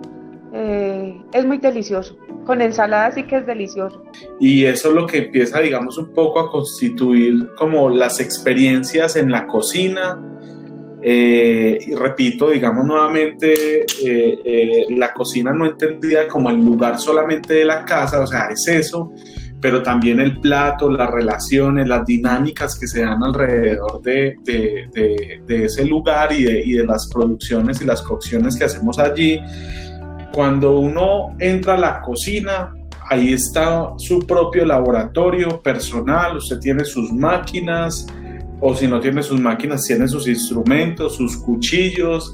Eh, 0.54 1.22
es 1.34 1.46
muy 1.46 1.58
delicioso. 1.58 2.18
Con 2.46 2.62
ensalada 2.62 3.12
sí 3.12 3.24
que 3.24 3.38
es 3.38 3.46
delicioso. 3.46 4.04
Y 4.40 4.66
eso 4.66 4.90
es 4.90 4.96
lo 4.96 5.06
que 5.06 5.18
empieza, 5.18 5.60
digamos, 5.60 5.98
un 5.98 6.14
poco 6.14 6.40
a 6.40 6.50
constituir 6.50 7.50
como 7.58 7.90
las 7.90 8.20
experiencias 8.20 9.16
en 9.16 9.32
la 9.32 9.48
cocina. 9.48 10.22
Eh, 11.02 11.78
y 11.86 11.94
repito, 11.94 12.50
digamos 12.50 12.86
nuevamente, 12.86 13.86
eh, 14.04 14.86
la 14.90 15.14
cocina 15.14 15.52
no 15.52 15.66
entendida 15.66 16.28
como 16.28 16.50
el 16.50 16.58
lugar 16.58 17.00
solamente 17.00 17.54
de 17.54 17.66
la 17.66 17.86
casa, 17.86 18.22
o 18.22 18.28
sea, 18.28 18.48
es 18.48 18.68
eso, 18.68 19.12
pero 19.66 19.82
también 19.82 20.20
el 20.20 20.40
plato, 20.40 20.92
las 20.92 21.10
relaciones, 21.10 21.88
las 21.88 22.06
dinámicas 22.06 22.78
que 22.78 22.86
se 22.86 23.02
dan 23.02 23.24
alrededor 23.24 24.00
de, 24.04 24.38
de, 24.44 25.42
de, 25.44 25.66
ese 25.66 25.84
lugar 25.86 26.32
y, 26.32 26.48
y 26.48 26.74
de, 26.74 26.86
las 26.86 27.08
producciones 27.08 27.82
y 27.82 27.86
las 27.86 28.04
cocciones 28.04 28.58
que 28.58 28.66
hacemos 28.66 29.00
allí. 29.00 29.42
Cuando 30.32 30.78
uno 30.78 31.36
entra 31.40 31.74
a 31.74 31.78
la 31.80 32.02
cocina, 32.04 32.76
ahí 33.10 33.34
está 33.34 33.94
su 33.98 34.20
propio 34.20 34.66
laboratorio 34.66 35.60
personal, 35.64 36.38
usted 36.38 36.60
tiene 36.60 36.86
sus 36.86 37.12
máquinas, 37.12 38.06
o 38.60 38.76
si 38.76 38.88
no 38.88 39.00
tiene 39.00 39.24
sus 39.24 39.42
máquinas, 39.42 39.84
tiene 39.84 40.08
sus 40.08 40.28
instrumentos, 40.28 41.16
sus 41.16 41.38
cuchillos. 41.38 42.32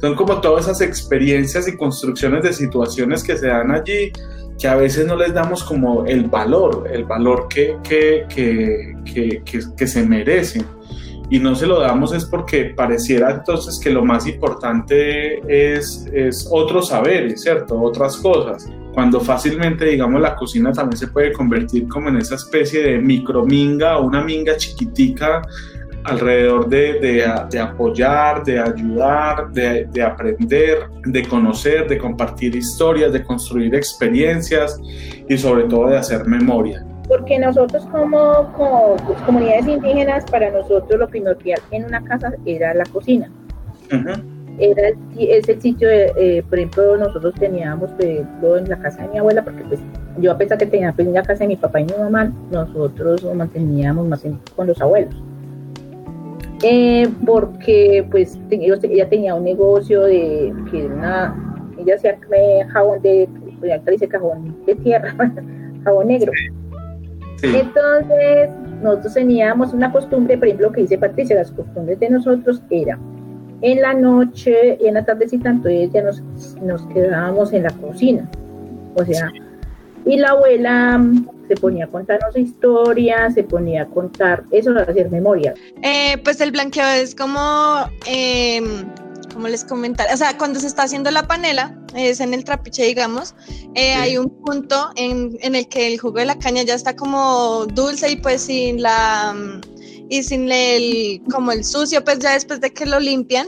Son 0.00 0.14
como 0.14 0.40
todas 0.40 0.64
esas 0.64 0.80
experiencias 0.80 1.66
y 1.68 1.76
construcciones 1.76 2.42
de 2.42 2.52
situaciones 2.52 3.22
que 3.22 3.36
se 3.36 3.48
dan 3.48 3.70
allí 3.72 4.12
que 4.58 4.66
a 4.66 4.74
veces 4.74 5.06
no 5.06 5.16
les 5.16 5.32
damos 5.32 5.62
como 5.62 6.04
el 6.04 6.24
valor, 6.24 6.88
el 6.92 7.04
valor 7.04 7.46
que, 7.48 7.76
que, 7.82 8.26
que, 9.04 9.42
que, 9.44 9.86
se 9.86 10.04
merecen. 10.04 10.66
Y 11.30 11.38
no 11.38 11.54
se 11.54 11.66
lo 11.66 11.80
damos 11.80 12.12
es 12.12 12.24
porque 12.24 12.72
pareciera 12.76 13.30
entonces 13.30 13.78
que 13.78 13.90
lo 13.90 14.04
más 14.04 14.26
importante 14.26 15.40
es, 15.48 16.06
es 16.12 16.48
otros 16.50 16.88
saberes, 16.88 17.42
¿cierto? 17.42 17.80
Otras 17.80 18.16
cosas. 18.16 18.68
Cuando 18.94 19.20
fácilmente, 19.20 19.84
digamos, 19.84 20.20
la 20.20 20.34
cocina 20.34 20.72
también 20.72 20.98
se 20.98 21.06
puede 21.08 21.32
convertir 21.32 21.86
como 21.86 22.08
en 22.08 22.16
esa 22.16 22.34
especie 22.34 22.82
de 22.82 22.98
microminga 22.98 23.98
o 23.98 24.06
una 24.06 24.24
minga 24.24 24.56
chiquitica 24.56 25.42
alrededor 26.08 26.68
de, 26.68 27.00
de, 27.50 27.60
apoyar, 27.60 28.44
de 28.44 28.58
ayudar, 28.58 29.50
de, 29.52 29.84
de, 29.86 30.02
aprender, 30.02 30.78
de 31.04 31.26
conocer, 31.26 31.88
de 31.88 31.98
compartir 31.98 32.54
historias, 32.56 33.12
de 33.12 33.22
construir 33.22 33.74
experiencias 33.74 34.80
y 35.28 35.36
sobre 35.36 35.64
todo 35.64 35.88
de 35.88 35.98
hacer 35.98 36.24
memoria. 36.26 36.84
Porque 37.08 37.38
nosotros 37.38 37.86
como, 37.86 38.52
como 38.56 38.96
comunidades 39.24 39.66
indígenas, 39.66 40.24
para 40.30 40.50
nosotros 40.50 40.98
lo 40.98 41.08
primordial 41.08 41.60
en 41.70 41.84
una 41.84 42.02
casa 42.04 42.32
era 42.44 42.74
la 42.74 42.84
cocina. 42.84 43.30
Era 44.58 44.90
ese 45.16 45.60
sitio, 45.60 45.88
eh, 45.88 46.42
por 46.48 46.58
ejemplo, 46.58 46.96
nosotros 46.96 47.32
teníamos, 47.38 47.90
por 48.40 48.58
en 48.58 48.68
la 48.68 48.78
casa 48.78 49.02
de 49.02 49.08
mi 49.08 49.18
abuela, 49.18 49.42
porque 49.42 49.62
pues 49.64 49.80
yo 50.18 50.32
a 50.32 50.36
pesar 50.36 50.58
que 50.58 50.66
tenía 50.66 50.92
pues, 50.92 51.06
la 51.06 51.22
casa 51.22 51.44
de 51.44 51.48
mi 51.48 51.56
papá 51.56 51.80
y 51.80 51.84
mi 51.84 51.94
mamá, 51.96 52.32
nosotros 52.50 53.22
lo 53.22 53.34
manteníamos 53.34 54.06
más 54.06 54.24
con 54.56 54.66
los 54.66 54.80
abuelos 54.80 55.14
eh, 56.62 57.08
porque 57.24 58.06
pues 58.10 58.38
ella 58.50 59.08
tenía 59.08 59.34
un 59.34 59.44
negocio 59.44 60.02
de 60.02 60.52
que 60.70 60.86
una 60.86 61.64
ella 61.78 61.94
hacía 61.94 62.18
jabón 62.72 63.00
de 63.02 63.28
dice 63.86 64.08
jabón 64.08 64.56
de 64.66 64.74
tierra 64.76 65.14
jabón 65.84 66.08
negro. 66.08 66.32
Entonces 67.42 68.50
nosotros 68.82 69.14
teníamos 69.14 69.72
una 69.72 69.92
costumbre 69.92 70.36
por 70.36 70.48
ejemplo 70.48 70.72
que 70.72 70.82
dice 70.82 70.98
Patricia 70.98 71.36
las 71.36 71.52
costumbres 71.52 72.00
de 72.00 72.10
nosotros 72.10 72.62
era 72.70 72.98
en 73.60 73.80
la 73.80 73.94
noche 73.94 74.78
y 74.80 74.86
en 74.86 74.94
la 74.94 75.04
tardecita 75.04 75.50
entonces 75.50 75.92
ya 75.92 76.02
nos, 76.02 76.22
nos 76.60 76.86
quedábamos 76.88 77.52
en 77.52 77.64
la 77.64 77.70
cocina. 77.70 78.28
O 78.94 79.04
sea 79.04 79.30
y 80.08 80.16
la 80.16 80.30
abuela 80.30 81.00
se 81.48 81.54
ponía 81.56 81.84
a 81.84 81.88
contarnos 81.88 82.36
historias, 82.36 83.34
se 83.34 83.44
ponía 83.44 83.82
a 83.82 83.86
contar, 83.86 84.44
eso 84.50 84.70
era 84.70 84.82
hacer 84.82 85.10
memoria. 85.10 85.54
Eh, 85.82 86.16
pues 86.24 86.40
el 86.40 86.50
blanqueado 86.50 87.00
es 87.00 87.14
como, 87.14 87.88
eh, 88.06 88.60
como 89.34 89.48
les 89.48 89.64
comentaba, 89.64 90.12
o 90.12 90.16
sea, 90.16 90.36
cuando 90.38 90.60
se 90.60 90.66
está 90.66 90.84
haciendo 90.84 91.10
la 91.10 91.26
panela, 91.26 91.78
es 91.94 92.20
en 92.20 92.32
el 92.32 92.44
trapiche, 92.44 92.84
digamos, 92.84 93.34
eh, 93.74 93.92
hay 93.94 94.16
un 94.16 94.30
punto 94.30 94.90
en, 94.96 95.36
en, 95.42 95.54
el 95.54 95.68
que 95.68 95.92
el 95.92 95.98
jugo 95.98 96.18
de 96.18 96.24
la 96.24 96.38
caña 96.38 96.62
ya 96.62 96.74
está 96.74 96.96
como 96.96 97.66
dulce 97.66 98.10
y 98.10 98.16
pues 98.16 98.42
sin 98.42 98.82
la 98.82 99.34
y 100.10 100.22
sin 100.22 100.50
el 100.50 101.20
como 101.30 101.52
el 101.52 101.64
sucio, 101.64 102.02
pues 102.02 102.18
ya 102.18 102.32
después 102.32 102.60
de 102.60 102.72
que 102.72 102.86
lo 102.86 102.98
limpian, 102.98 103.46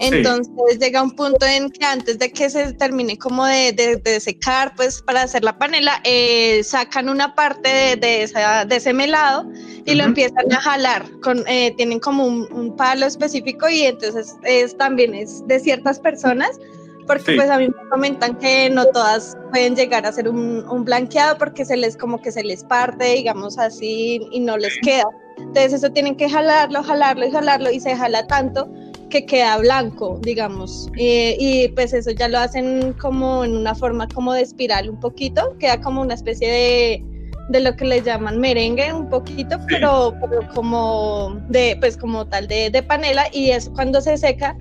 entonces 0.00 0.78
llega 0.78 1.02
un 1.02 1.10
punto 1.10 1.44
en 1.44 1.70
que 1.70 1.84
antes 1.84 2.18
de 2.18 2.32
que 2.32 2.48
se 2.48 2.72
termine 2.72 3.18
como 3.18 3.44
de, 3.44 4.20
secar, 4.20 4.74
pues 4.74 5.02
para 5.02 5.22
hacer 5.22 5.44
la 5.44 5.58
panela, 5.58 6.00
eh, 6.04 6.62
sacan 6.64 7.10
una 7.10 7.34
parte 7.34 7.96
de, 7.96 8.22
esa, 8.22 8.64
de 8.64 8.76
ese 8.76 8.94
melado 8.94 9.50
y 9.84 9.94
lo 9.94 10.04
empiezan 10.04 10.50
a 10.52 10.60
jalar. 10.60 11.04
Con, 11.20 11.46
eh, 11.46 11.74
tienen 11.76 12.00
como 12.00 12.24
un, 12.24 12.76
palo 12.76 13.04
específico 13.04 13.68
y 13.68 13.82
entonces 13.82 14.36
es, 14.44 14.76
también 14.78 15.14
es 15.14 15.46
de 15.46 15.60
ciertas 15.60 16.00
personas, 16.00 16.58
porque 17.06 17.34
pues 17.34 17.50
a 17.50 17.58
mí 17.58 17.68
me 17.68 17.88
comentan 17.90 18.38
que 18.38 18.70
no 18.70 18.86
todas 18.86 19.36
pueden 19.50 19.76
llegar 19.76 20.06
a 20.06 20.10
hacer 20.10 20.28
un, 20.28 20.66
un, 20.68 20.84
blanqueado 20.84 21.36
porque 21.36 21.64
se 21.64 21.76
les 21.76 21.96
como 21.96 22.22
que 22.22 22.32
se 22.32 22.42
les 22.42 22.64
parte, 22.64 23.04
digamos 23.04 23.58
así, 23.58 24.26
y 24.30 24.40
no 24.40 24.56
les 24.56 24.78
queda. 24.80 25.08
Entonces 25.36 25.74
eso 25.74 25.90
tienen 25.90 26.16
que 26.16 26.30
jalarlo, 26.30 26.82
jalarlo 26.82 27.26
y 27.26 27.30
jalarlo 27.30 27.70
y 27.70 27.80
se 27.80 27.94
jala 27.96 28.26
tanto 28.26 28.70
que 29.10 29.26
queda 29.26 29.58
blanco, 29.58 30.18
digamos. 30.22 30.88
y 30.96 31.68
pues 31.68 31.92
eso 31.92 32.10
ya 32.12 32.28
lo 32.28 32.38
hacen 32.38 32.94
como 32.94 33.44
en 33.44 33.56
una 33.56 33.74
forma 33.74 34.08
como 34.08 34.32
de 34.32 34.42
espiral 34.42 34.88
un 34.88 34.98
poquito, 35.00 35.56
queda 35.58 35.80
como 35.80 36.00
una 36.00 36.14
especie 36.14 36.48
de, 36.48 37.04
de 37.50 37.60
lo 37.60 37.76
que 37.76 37.84
le 37.84 38.00
llaman 38.00 38.38
merengue 38.38 38.92
un 38.92 39.08
poquito, 39.08 39.58
pero, 39.68 40.14
como 40.54 41.36
de, 41.48 41.76
pues 41.80 41.96
como 41.96 42.26
tal 42.26 42.46
de, 42.46 42.70
de 42.70 42.82
panela 42.82 43.26
y 43.32 43.50
es 43.50 43.68
cuando 43.68 44.00
se 44.00 44.16
seca 44.16 44.56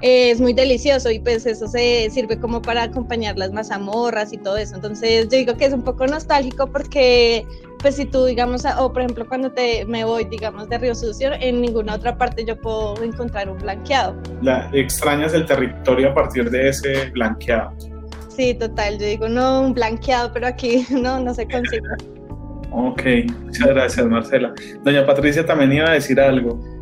es 0.00 0.40
muy 0.40 0.52
delicioso 0.52 1.10
y 1.10 1.18
pues 1.18 1.46
eso 1.46 1.66
se 1.68 2.08
sirve 2.10 2.38
como 2.38 2.60
para 2.60 2.84
acompañar 2.84 3.38
las 3.38 3.52
mazamorras 3.52 4.32
y 4.32 4.38
todo 4.38 4.56
eso. 4.56 4.74
Entonces 4.74 5.28
yo 5.28 5.38
digo 5.38 5.56
que 5.56 5.66
es 5.66 5.72
un 5.72 5.82
poco 5.82 6.06
nostálgico 6.06 6.66
porque 6.66 7.46
pues 7.80 7.96
si 7.96 8.04
tú 8.06 8.24
digamos, 8.24 8.64
o 8.78 8.92
por 8.92 9.02
ejemplo 9.02 9.26
cuando 9.26 9.52
te 9.52 9.84
me 9.84 10.04
voy 10.04 10.24
digamos 10.24 10.68
de 10.68 10.78
Río 10.78 10.94
Sucio, 10.94 11.32
en 11.38 11.60
ninguna 11.60 11.94
otra 11.94 12.16
parte 12.16 12.44
yo 12.44 12.58
puedo 12.60 13.02
encontrar 13.02 13.48
un 13.48 13.58
blanqueado. 13.58 14.16
La, 14.42 14.70
extrañas 14.72 15.34
el 15.34 15.46
territorio 15.46 16.10
a 16.10 16.14
partir 16.14 16.50
de 16.50 16.68
ese 16.68 17.10
blanqueado. 17.10 17.72
Sí, 18.28 18.54
total, 18.54 18.98
yo 18.98 19.06
digo, 19.06 19.28
no, 19.28 19.60
un 19.60 19.74
blanqueado, 19.74 20.32
pero 20.32 20.46
aquí 20.46 20.84
no, 20.90 21.20
no 21.20 21.34
se 21.34 21.46
consigue. 21.46 21.82
Ok, 22.70 23.02
muchas 23.44 23.68
gracias 23.68 24.06
Marcela. 24.06 24.52
Doña 24.82 25.06
Patricia 25.06 25.46
también 25.46 25.72
iba 25.72 25.90
a 25.90 25.92
decir 25.92 26.18
algo. 26.18 26.73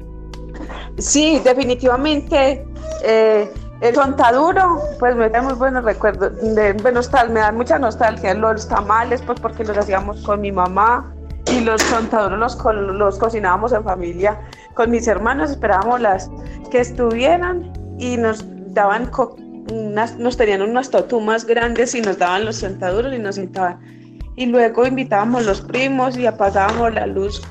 Sí, 0.99 1.41
definitivamente. 1.45 2.65
Eh, 3.03 3.51
el 3.81 3.95
chontaduro, 3.95 4.81
pues 5.01 5.17
me 5.17 5.29
da 5.29 5.43
muy 5.43 5.55
buenos 5.55 5.83
recuerdos, 5.83 6.37
de, 6.41 6.75
me 6.75 7.41
da 7.41 7.51
mucha 7.53 7.79
nostalgia. 7.79 8.33
Los 8.35 8.69
tamales, 8.69 9.21
pues 9.23 9.41
porque 9.41 9.65
los 9.65 9.77
hacíamos 9.77 10.23
con 10.23 10.41
mi 10.41 10.53
mamá 10.53 11.13
y 11.47 11.61
los 11.61 11.85
chontaduros 11.91 12.39
los, 12.39 12.75
los 12.95 13.19
cocinábamos 13.19 13.73
en 13.73 13.83
familia. 13.83 14.41
Con 14.75 14.91
mis 14.91 15.09
hermanos 15.09 15.51
esperábamos 15.51 16.01
las 16.01 16.31
que 16.71 16.81
estuvieran 16.81 17.73
y 17.99 18.17
nos 18.17 18.45
daban, 18.73 19.11
nos 20.19 20.37
tenían 20.37 20.63
unas 20.63 20.91
totumas 20.91 21.45
grandes 21.45 21.95
y 21.95 22.03
nos 22.03 22.19
daban 22.19 22.45
los 22.45 22.61
chontaduros 22.61 23.13
y 23.13 23.19
nos 23.19 23.35
sentaban. 23.35 23.81
Y 24.37 24.47
luego 24.47 24.87
invitábamos 24.87 25.45
los 25.45 25.61
primos 25.61 26.17
y 26.17 26.27
apagábamos 26.27 26.95
la 26.95 27.07
luz 27.07 27.43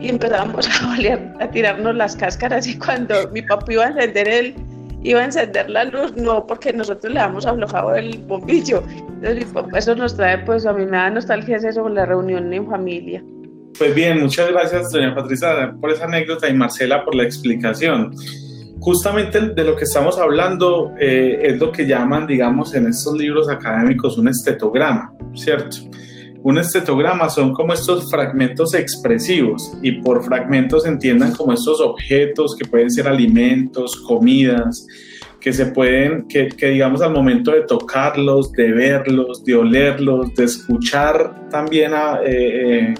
y 0.00 0.08
empezábamos 0.08 0.68
a, 0.68 1.44
a 1.44 1.50
tirarnos 1.50 1.94
las 1.94 2.16
cáscaras 2.16 2.66
y 2.66 2.78
cuando 2.78 3.28
mi 3.32 3.42
papá 3.42 3.72
iba 3.72 3.84
a 3.84 3.88
encender 3.88 4.28
el 4.28 4.54
iba 5.02 5.20
a 5.20 5.24
encender 5.24 5.70
la 5.70 5.84
luz, 5.84 6.16
no 6.16 6.46
porque 6.46 6.72
nosotros 6.72 7.12
le 7.12 7.20
habíamos 7.20 7.46
aflojado 7.46 7.94
el 7.94 8.18
bombillo. 8.18 8.82
Entonces 9.22 9.46
eso 9.76 9.94
nos 9.94 10.16
trae, 10.16 10.38
pues 10.38 10.66
a 10.66 10.72
mí 10.72 10.84
me 10.84 10.96
da 10.96 11.10
nostalgia 11.10 11.56
eso 11.56 11.82
con 11.82 11.94
la 11.94 12.06
reunión 12.06 12.52
en 12.52 12.68
familia. 12.68 13.22
Pues 13.78 13.94
bien, 13.94 14.20
muchas 14.20 14.50
gracias 14.50 14.90
doña 14.90 15.14
Patricia 15.14 15.74
por 15.80 15.92
esa 15.92 16.04
anécdota 16.04 16.48
y 16.48 16.54
Marcela 16.54 17.04
por 17.04 17.14
la 17.14 17.22
explicación. 17.22 18.12
Justamente 18.80 19.40
de 19.40 19.64
lo 19.64 19.76
que 19.76 19.84
estamos 19.84 20.18
hablando 20.18 20.92
eh, 20.98 21.40
es 21.42 21.58
lo 21.58 21.70
que 21.70 21.86
llaman, 21.86 22.26
digamos, 22.26 22.74
en 22.74 22.86
estos 22.86 23.16
libros 23.16 23.48
académicos 23.48 24.18
un 24.18 24.28
estetograma, 24.28 25.12
¿cierto? 25.34 25.78
Un 26.42 26.56
estetograma 26.58 27.28
son 27.28 27.52
como 27.52 27.72
estos 27.72 28.10
fragmentos 28.10 28.72
expresivos 28.74 29.72
y 29.82 30.00
por 30.00 30.24
fragmentos 30.24 30.86
entiendan 30.86 31.32
como 31.32 31.52
estos 31.52 31.80
objetos 31.80 32.54
que 32.56 32.64
pueden 32.64 32.90
ser 32.90 33.08
alimentos, 33.08 33.96
comidas, 33.96 34.86
que 35.40 35.52
se 35.52 35.66
pueden, 35.66 36.26
que, 36.28 36.48
digamos 36.60 37.00
al 37.02 37.12
momento 37.12 37.50
de 37.50 37.62
tocarlos, 37.62 38.52
de 38.52 38.72
verlos, 38.72 39.44
de 39.44 39.54
olerlos, 39.56 40.34
de 40.34 40.44
escuchar 40.44 41.48
también 41.48 41.92
a 41.94 42.20
eh, 42.24 42.90
eh, 42.90 42.94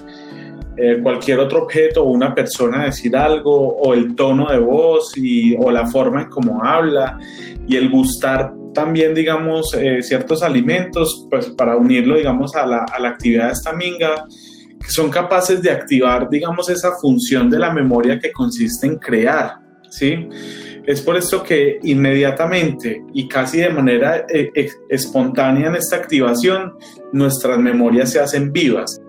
eh, 0.77 0.99
cualquier 1.01 1.39
otro 1.39 1.63
objeto 1.63 2.03
o 2.03 2.11
una 2.11 2.33
persona 2.33 2.85
decir 2.85 3.15
algo, 3.15 3.75
o 3.77 3.93
el 3.93 4.15
tono 4.15 4.51
de 4.51 4.59
voz 4.59 5.17
y, 5.17 5.55
o 5.57 5.71
la 5.71 5.85
forma 5.87 6.23
en 6.23 6.29
cómo 6.29 6.63
habla, 6.63 7.17
y 7.67 7.75
el 7.75 7.89
gustar 7.89 8.53
también, 8.73 9.13
digamos, 9.13 9.75
ciertos 10.01 10.43
alimentos, 10.43 11.27
pues 11.29 11.47
para 11.51 11.75
unirlo, 11.75 12.17
digamos, 12.17 12.55
a 12.55 12.65
la, 12.65 12.85
a 12.85 12.99
la 12.99 13.09
actividad 13.09 13.47
de 13.47 13.53
esta 13.53 13.73
minga, 13.73 14.25
que 14.79 14.89
son 14.89 15.09
capaces 15.09 15.61
de 15.61 15.71
activar, 15.71 16.29
digamos, 16.29 16.69
esa 16.69 16.93
función 17.01 17.49
de 17.49 17.59
la 17.59 17.71
memoria 17.71 18.19
que 18.19 18.31
consiste 18.31 18.87
en 18.87 18.97
crear, 18.97 19.59
¿sí? 19.89 20.27
Es 20.85 21.01
por 21.01 21.17
esto 21.17 21.43
que 21.43 21.79
inmediatamente 21.83 23.03
y 23.13 23.27
casi 23.27 23.59
de 23.59 23.69
manera 23.69 24.25
eh, 24.29 24.51
espontánea 24.89 25.67
en 25.67 25.75
esta 25.75 25.97
activación, 25.97 26.73
nuestras 27.11 27.59
memorias 27.59 28.11
se 28.11 28.19
hacen 28.19 28.51
vivas. 28.51 28.99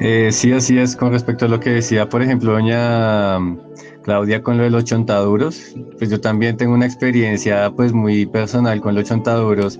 Eh, 0.00 0.30
sí, 0.32 0.52
así 0.52 0.78
es. 0.78 0.96
Con 0.96 1.12
respecto 1.12 1.44
a 1.44 1.48
lo 1.48 1.60
que 1.60 1.70
decía, 1.70 2.08
por 2.08 2.22
ejemplo, 2.22 2.52
doña 2.52 3.38
mm, 3.38 3.58
Claudia 4.02 4.42
con 4.42 4.58
lo 4.58 4.64
de 4.64 4.70
los 4.70 4.84
chontaduros, 4.84 5.74
pues 5.98 6.10
yo 6.10 6.20
también 6.20 6.56
tengo 6.56 6.74
una 6.74 6.86
experiencia 6.86 7.70
pues 7.74 7.92
muy 7.92 8.26
personal 8.26 8.80
con 8.80 8.94
los 8.94 9.04
chontaduros 9.04 9.78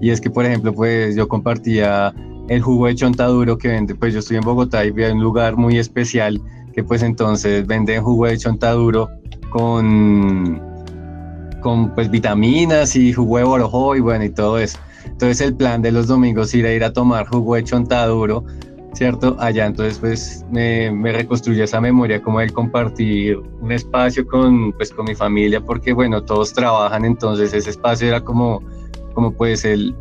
y 0.00 0.10
es 0.10 0.20
que, 0.20 0.30
por 0.30 0.44
ejemplo, 0.44 0.72
pues 0.72 1.16
yo 1.16 1.26
compartía 1.28 2.14
el 2.48 2.62
jugo 2.62 2.86
de 2.86 2.94
chontaduro 2.94 3.58
que 3.58 3.68
vende, 3.68 3.94
pues 3.94 4.12
yo 4.12 4.20
estoy 4.20 4.36
en 4.36 4.44
Bogotá 4.44 4.84
y 4.84 4.90
vi 4.90 5.04
un 5.04 5.20
lugar 5.20 5.56
muy 5.56 5.78
especial 5.78 6.40
que 6.72 6.84
pues 6.84 7.02
entonces 7.02 7.66
venden 7.66 8.02
jugo 8.02 8.26
de 8.26 8.36
chontaduro 8.38 9.10
con, 9.50 10.60
con 11.60 11.94
pues 11.94 12.10
vitaminas 12.10 12.94
y 12.94 13.12
jugo 13.12 13.38
de 13.38 13.44
borojo 13.44 13.96
y 13.96 14.00
bueno 14.00 14.24
y 14.24 14.30
todo 14.30 14.58
eso. 14.58 14.78
Entonces 15.06 15.40
el 15.40 15.56
plan 15.56 15.82
de 15.82 15.92
los 15.92 16.06
domingos 16.08 16.54
era 16.54 16.72
ir 16.72 16.84
a 16.84 16.92
tomar 16.92 17.26
jugo 17.26 17.54
de 17.54 17.64
chontaduro, 17.64 18.44
¿cierto? 18.96 19.36
Allá 19.38 19.66
entonces 19.66 19.98
pues 19.98 20.44
me, 20.50 20.90
me 20.90 21.12
reconstruyó 21.12 21.64
esa 21.64 21.80
memoria 21.80 22.22
como 22.22 22.40
el 22.40 22.52
compartir 22.52 23.38
un 23.60 23.70
espacio 23.70 24.26
con 24.26 24.72
pues 24.72 24.90
con 24.90 25.04
mi 25.04 25.14
familia 25.14 25.60
porque 25.60 25.92
bueno 25.92 26.22
todos 26.24 26.52
trabajan 26.52 27.04
entonces 27.04 27.52
ese 27.52 27.70
espacio 27.70 28.08
era 28.08 28.22
como 28.22 28.62
como 29.14 29.32
pues 29.32 29.64
el 29.64 29.94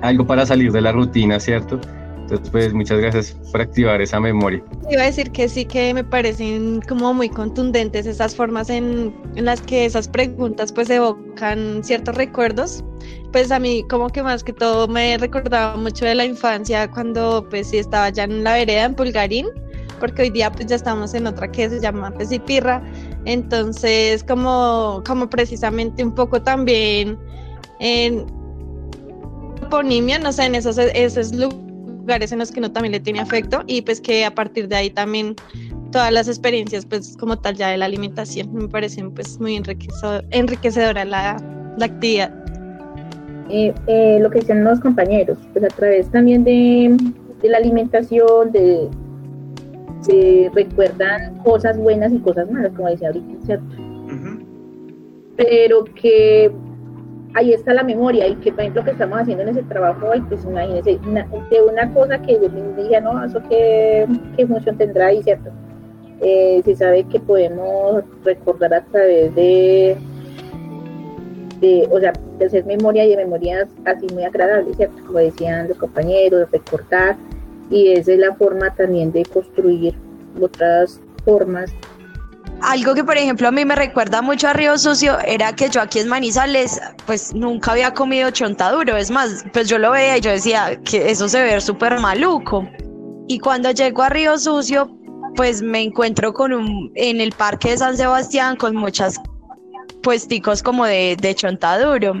algo 0.00 0.26
para 0.26 0.46
salir 0.46 0.72
de 0.72 0.80
la 0.80 0.92
rutina, 0.92 1.40
¿cierto? 1.40 1.80
Entonces, 2.28 2.50
pues 2.50 2.74
muchas 2.74 3.00
gracias 3.00 3.32
por 3.50 3.62
activar 3.62 4.02
esa 4.02 4.20
memoria. 4.20 4.62
Iba 4.90 5.00
a 5.00 5.06
decir 5.06 5.30
que 5.30 5.48
sí 5.48 5.64
que 5.64 5.94
me 5.94 6.04
parecen 6.04 6.82
como 6.86 7.14
muy 7.14 7.30
contundentes 7.30 8.04
esas 8.04 8.36
formas 8.36 8.68
en, 8.68 9.14
en, 9.34 9.46
las 9.46 9.62
que 9.62 9.86
esas 9.86 10.08
preguntas 10.08 10.70
pues 10.70 10.90
evocan 10.90 11.82
ciertos 11.82 12.16
recuerdos. 12.16 12.84
Pues 13.32 13.50
a 13.50 13.58
mí 13.58 13.82
como 13.88 14.10
que 14.10 14.22
más 14.22 14.44
que 14.44 14.52
todo 14.52 14.86
me 14.88 15.16
recordaba 15.16 15.78
mucho 15.78 16.04
de 16.04 16.14
la 16.14 16.26
infancia 16.26 16.90
cuando 16.90 17.46
pues 17.48 17.68
sí 17.68 17.78
estaba 17.78 18.10
ya 18.10 18.24
en 18.24 18.44
la 18.44 18.52
vereda 18.52 18.84
en 18.84 18.94
Pulgarín, 18.94 19.46
porque 19.98 20.22
hoy 20.22 20.30
día 20.30 20.52
pues 20.52 20.66
ya 20.66 20.76
estamos 20.76 21.14
en 21.14 21.26
otra 21.26 21.50
que 21.50 21.70
se 21.70 21.80
llama 21.80 22.10
Pesipirra. 22.10 22.82
Entonces 23.24 24.22
como, 24.22 25.02
como 25.06 25.30
precisamente 25.30 26.04
un 26.04 26.14
poco 26.14 26.42
también 26.42 27.18
en 27.80 28.26
toponimia, 29.62 30.18
no 30.18 30.30
sé, 30.30 30.44
en 30.44 30.56
esos, 30.56 30.76
esos 30.76 31.32
lugares 31.32 31.67
en 32.08 32.38
los 32.38 32.50
que 32.50 32.60
no 32.60 32.72
también 32.72 32.92
le 32.92 33.00
tiene 33.00 33.20
afecto 33.20 33.62
y 33.66 33.82
pues 33.82 34.00
que 34.00 34.24
a 34.24 34.34
partir 34.34 34.68
de 34.68 34.76
ahí 34.76 34.90
también 34.90 35.36
todas 35.92 36.12
las 36.12 36.26
experiencias 36.26 36.86
pues 36.86 37.16
como 37.18 37.38
tal 37.38 37.56
ya 37.56 37.68
de 37.68 37.76
la 37.76 37.84
alimentación 37.84 38.52
me 38.54 38.68
parecen 38.68 39.10
pues 39.12 39.38
muy 39.38 39.56
enriquecedora 39.56 41.04
la, 41.04 41.36
la 41.76 41.86
actividad. 41.86 42.32
Eh, 43.50 43.72
eh, 43.86 44.18
lo 44.20 44.30
que 44.30 44.40
dicen 44.40 44.64
los 44.64 44.80
compañeros, 44.80 45.38
pues 45.52 45.64
a 45.64 45.68
través 45.68 46.10
también 46.10 46.44
de, 46.44 46.96
de 47.42 47.48
la 47.48 47.58
alimentación, 47.58 48.52
de, 48.52 48.88
se 50.02 50.50
recuerdan 50.54 51.38
cosas 51.38 51.78
buenas 51.78 52.12
y 52.12 52.18
cosas 52.18 52.50
malas, 52.50 52.72
como 52.76 52.88
decía 52.88 53.08
ahorita, 53.08 53.46
¿cierto? 53.46 53.76
Pero 55.36 55.84
que 55.84 56.50
ahí 57.34 57.52
está 57.52 57.74
la 57.74 57.82
memoria 57.82 58.26
y 58.26 58.34
que 58.36 58.50
por 58.52 58.60
ejemplo 58.60 58.84
que 58.84 58.90
estamos 58.92 59.20
haciendo 59.20 59.42
en 59.42 59.50
ese 59.50 59.62
trabajo, 59.64 60.08
pues 60.28 60.44
imagínense, 60.44 60.98
de 61.50 61.62
una 61.62 61.92
cosa 61.92 62.20
que 62.22 62.34
yo 62.34 62.48
me 62.50 62.82
dije, 62.82 63.00
no, 63.00 63.24
eso 63.24 63.40
qué, 63.48 64.06
qué 64.36 64.46
función 64.46 64.76
tendrá 64.76 65.06
ahí, 65.06 65.22
¿cierto? 65.22 65.50
Eh, 66.20 66.62
se 66.64 66.74
sabe 66.74 67.04
que 67.04 67.20
podemos 67.20 68.02
recordar 68.24 68.74
a 68.74 68.84
través 68.84 69.34
de, 69.34 69.96
de, 71.60 71.88
o 71.90 72.00
sea, 72.00 72.12
de 72.38 72.46
hacer 72.46 72.64
memoria 72.66 73.04
y 73.04 73.10
de 73.10 73.16
memorias 73.18 73.68
así 73.84 74.06
muy 74.12 74.24
agradables, 74.24 74.76
¿cierto? 74.76 75.00
Como 75.06 75.18
decían 75.18 75.68
los 75.68 75.78
compañeros, 75.78 76.50
recordar, 76.50 77.16
y 77.70 77.92
esa 77.92 78.12
es 78.12 78.18
la 78.18 78.34
forma 78.34 78.74
también 78.74 79.12
de 79.12 79.24
construir 79.26 79.94
otras 80.40 81.00
formas 81.24 81.72
algo 82.62 82.94
que, 82.94 83.04
por 83.04 83.16
ejemplo, 83.16 83.48
a 83.48 83.52
mí 83.52 83.64
me 83.64 83.74
recuerda 83.74 84.22
mucho 84.22 84.48
a 84.48 84.52
Río 84.52 84.76
Sucio 84.78 85.18
era 85.20 85.54
que 85.54 85.68
yo 85.70 85.80
aquí 85.80 86.00
en 86.00 86.08
Manizales, 86.08 86.80
pues 87.06 87.34
nunca 87.34 87.72
había 87.72 87.94
comido 87.94 88.30
chontaduro. 88.30 88.96
Es 88.96 89.10
más, 89.10 89.44
pues 89.52 89.68
yo 89.68 89.78
lo 89.78 89.92
veía 89.92 90.18
y 90.18 90.20
yo 90.20 90.30
decía 90.30 90.78
que 90.82 91.10
eso 91.10 91.28
se 91.28 91.40
ve 91.42 91.60
súper 91.60 91.98
maluco. 92.00 92.68
Y 93.28 93.38
cuando 93.38 93.70
llego 93.70 94.02
a 94.02 94.08
Río 94.08 94.38
Sucio, 94.38 94.90
pues 95.36 95.62
me 95.62 95.82
encuentro 95.82 96.32
con 96.32 96.52
un, 96.52 96.90
en 96.96 97.20
el 97.20 97.32
parque 97.32 97.70
de 97.70 97.78
San 97.78 97.96
Sebastián 97.96 98.56
con 98.56 98.74
muchas 98.74 99.20
puesticos 100.02 100.62
como 100.62 100.84
de, 100.84 101.34
chontaduro. 101.36 102.14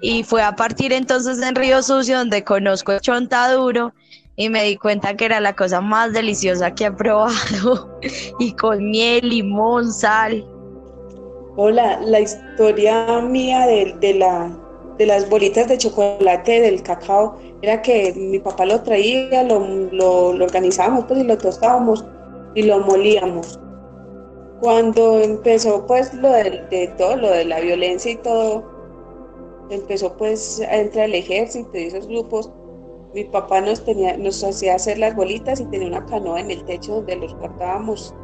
Y 0.00 0.22
fue 0.22 0.42
a 0.42 0.54
partir 0.54 0.92
entonces 0.92 1.40
en 1.40 1.54
Río 1.54 1.82
Sucio 1.82 2.18
donde 2.18 2.44
conozco 2.44 2.92
el 2.92 3.00
chontaduro 3.00 3.92
y 4.36 4.48
me 4.48 4.64
di 4.64 4.76
cuenta 4.76 5.16
que 5.16 5.26
era 5.26 5.40
la 5.40 5.54
cosa 5.54 5.80
más 5.80 6.12
deliciosa 6.12 6.74
que 6.74 6.86
he 6.86 6.92
probado 6.92 7.98
y 8.38 8.52
con 8.54 8.90
miel, 8.90 9.28
limón, 9.28 9.92
sal. 9.92 10.44
Hola, 11.56 12.00
la 12.00 12.20
historia 12.20 13.20
mía 13.20 13.66
de, 13.66 13.94
de, 14.00 14.14
la, 14.14 14.50
de 14.98 15.06
las 15.06 15.28
bolitas 15.28 15.68
de 15.68 15.78
chocolate 15.78 16.60
del 16.60 16.82
cacao 16.82 17.38
era 17.62 17.80
que 17.80 18.12
mi 18.16 18.40
papá 18.40 18.66
lo 18.66 18.82
traía, 18.82 19.44
lo, 19.44 19.60
lo, 19.92 20.44
organizábamos 20.44 21.04
pues, 21.06 21.20
y 21.20 21.24
lo 21.24 21.38
tostábamos 21.38 22.04
y 22.56 22.62
lo 22.62 22.80
molíamos. 22.80 23.60
Cuando 24.60 25.20
empezó 25.20 25.86
pues 25.86 26.12
lo 26.14 26.30
de, 26.30 26.64
de 26.70 26.92
todo, 26.98 27.16
lo 27.16 27.30
de 27.30 27.44
la 27.44 27.60
violencia 27.60 28.10
y 28.10 28.16
todo, 28.16 28.64
empezó 29.70 30.16
pues 30.16 30.60
a 30.60 30.76
entrar 30.76 31.04
el 31.06 31.14
ejército 31.14 31.70
y 31.78 31.84
esos 31.84 32.08
grupos, 32.08 32.50
mi 33.14 33.24
papá 33.24 33.60
nos, 33.60 33.84
tenía, 33.84 34.16
nos 34.16 34.42
hacía 34.42 34.74
hacer 34.74 34.98
las 34.98 35.14
bolitas 35.14 35.60
y 35.60 35.64
tenía 35.66 35.86
una 35.86 36.04
canoa 36.06 36.40
en 36.40 36.50
el 36.50 36.64
techo 36.64 36.96
donde 36.96 37.16
los 37.16 37.34
guardábamos 37.36 38.14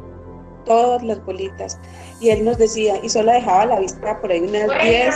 todas 0.65 1.01
las 1.03 1.23
bolitas. 1.25 1.79
Y 2.19 2.29
él 2.29 2.43
nos 2.43 2.57
decía, 2.57 2.99
y 3.01 3.09
solo 3.09 3.31
dejaba 3.31 3.61
a 3.61 3.65
la 3.67 3.79
vista 3.79 4.19
por 4.19 4.31
ahí 4.31 4.41
unas 4.41 4.67
10 4.83 5.15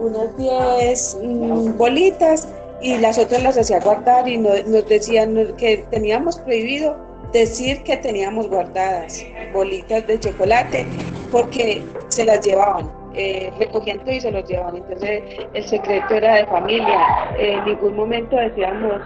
unas 0.00 0.36
10 0.36 1.18
mm, 1.22 1.76
bolitas 1.76 2.48
y 2.80 2.96
las 2.98 3.18
otras 3.18 3.42
las 3.42 3.56
hacía 3.56 3.78
guardar 3.80 4.28
y 4.28 4.38
nos, 4.38 4.66
nos 4.66 4.88
decían 4.88 5.54
que 5.56 5.84
teníamos 5.90 6.38
prohibido 6.38 6.96
decir 7.32 7.82
que 7.84 7.96
teníamos 7.98 8.48
guardadas 8.48 9.24
bolitas 9.52 10.06
de 10.06 10.18
chocolate 10.18 10.86
porque 11.30 11.82
se 12.08 12.24
las 12.24 12.44
llevaban 12.44 13.01
eh, 13.14 13.52
recogían 13.58 14.00
y 14.06 14.20
se 14.20 14.30
los 14.30 14.48
llevaban. 14.48 14.76
Entonces 14.76 15.22
el 15.54 15.64
secreto 15.64 16.14
era 16.14 16.36
de 16.36 16.46
familia. 16.46 17.00
en 17.38 17.64
ningún 17.64 17.96
momento 17.96 18.36
decíamos 18.36 19.00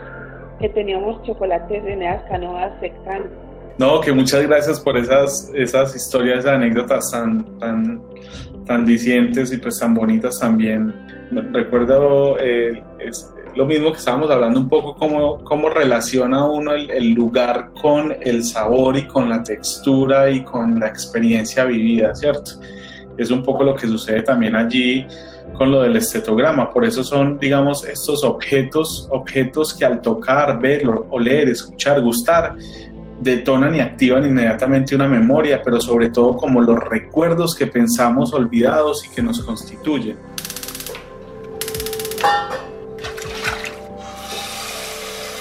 que 0.60 0.68
teníamos 0.70 1.22
chocolates 1.22 1.84
en 1.84 2.02
esas 2.02 2.22
canoas 2.24 2.72
secando. 2.80 3.28
No, 3.78 4.00
que 4.00 4.10
muchas 4.12 4.46
gracias 4.46 4.80
por 4.80 4.96
esas, 4.96 5.50
esas 5.54 5.94
historias, 5.94 6.46
anécdotas 6.46 7.10
tan, 7.10 7.58
tan, 7.58 8.02
tan 8.64 8.86
dicientes 8.86 9.52
y 9.52 9.58
pues 9.58 9.78
tan 9.78 9.94
bonitas 9.94 10.40
también. 10.40 10.94
Recuerdo 11.52 12.38
eh, 12.40 12.82
lo 13.54 13.66
mismo 13.66 13.92
que 13.92 13.98
estábamos 13.98 14.30
hablando 14.30 14.60
un 14.60 14.68
poco, 14.70 14.94
cómo, 14.94 15.44
cómo 15.44 15.68
relaciona 15.68 16.46
uno 16.46 16.72
el, 16.72 16.90
el, 16.90 17.12
lugar 17.12 17.70
con 17.82 18.16
el 18.22 18.44
sabor 18.44 18.96
y 18.96 19.06
con 19.06 19.28
la 19.28 19.42
textura 19.42 20.30
y 20.30 20.42
con 20.42 20.80
la 20.80 20.88
experiencia 20.88 21.64
vivida, 21.66 22.14
¿cierto? 22.14 22.52
Es 23.16 23.30
un 23.30 23.42
poco 23.42 23.64
lo 23.64 23.74
que 23.74 23.86
sucede 23.86 24.22
también 24.22 24.54
allí 24.54 25.06
con 25.54 25.70
lo 25.70 25.82
del 25.82 25.96
estetograma. 25.96 26.70
Por 26.70 26.84
eso 26.84 27.02
son, 27.02 27.38
digamos, 27.38 27.84
estos 27.84 28.24
objetos, 28.24 29.08
objetos 29.10 29.74
que 29.74 29.84
al 29.84 30.00
tocar, 30.00 30.60
ver, 30.60 30.82
oler, 31.10 31.48
escuchar, 31.48 32.00
gustar, 32.00 32.56
detonan 33.20 33.74
y 33.74 33.80
activan 33.80 34.26
inmediatamente 34.26 34.94
una 34.94 35.08
memoria, 35.08 35.62
pero 35.62 35.80
sobre 35.80 36.10
todo 36.10 36.36
como 36.36 36.60
los 36.60 36.78
recuerdos 36.78 37.54
que 37.54 37.66
pensamos 37.66 38.32
olvidados 38.34 39.04
y 39.06 39.10
que 39.10 39.22
nos 39.22 39.40
constituyen. 39.40 40.16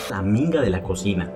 La 0.09 0.21
minga 0.21 0.61
de 0.61 0.69
la 0.69 0.81
cocina 0.81 1.29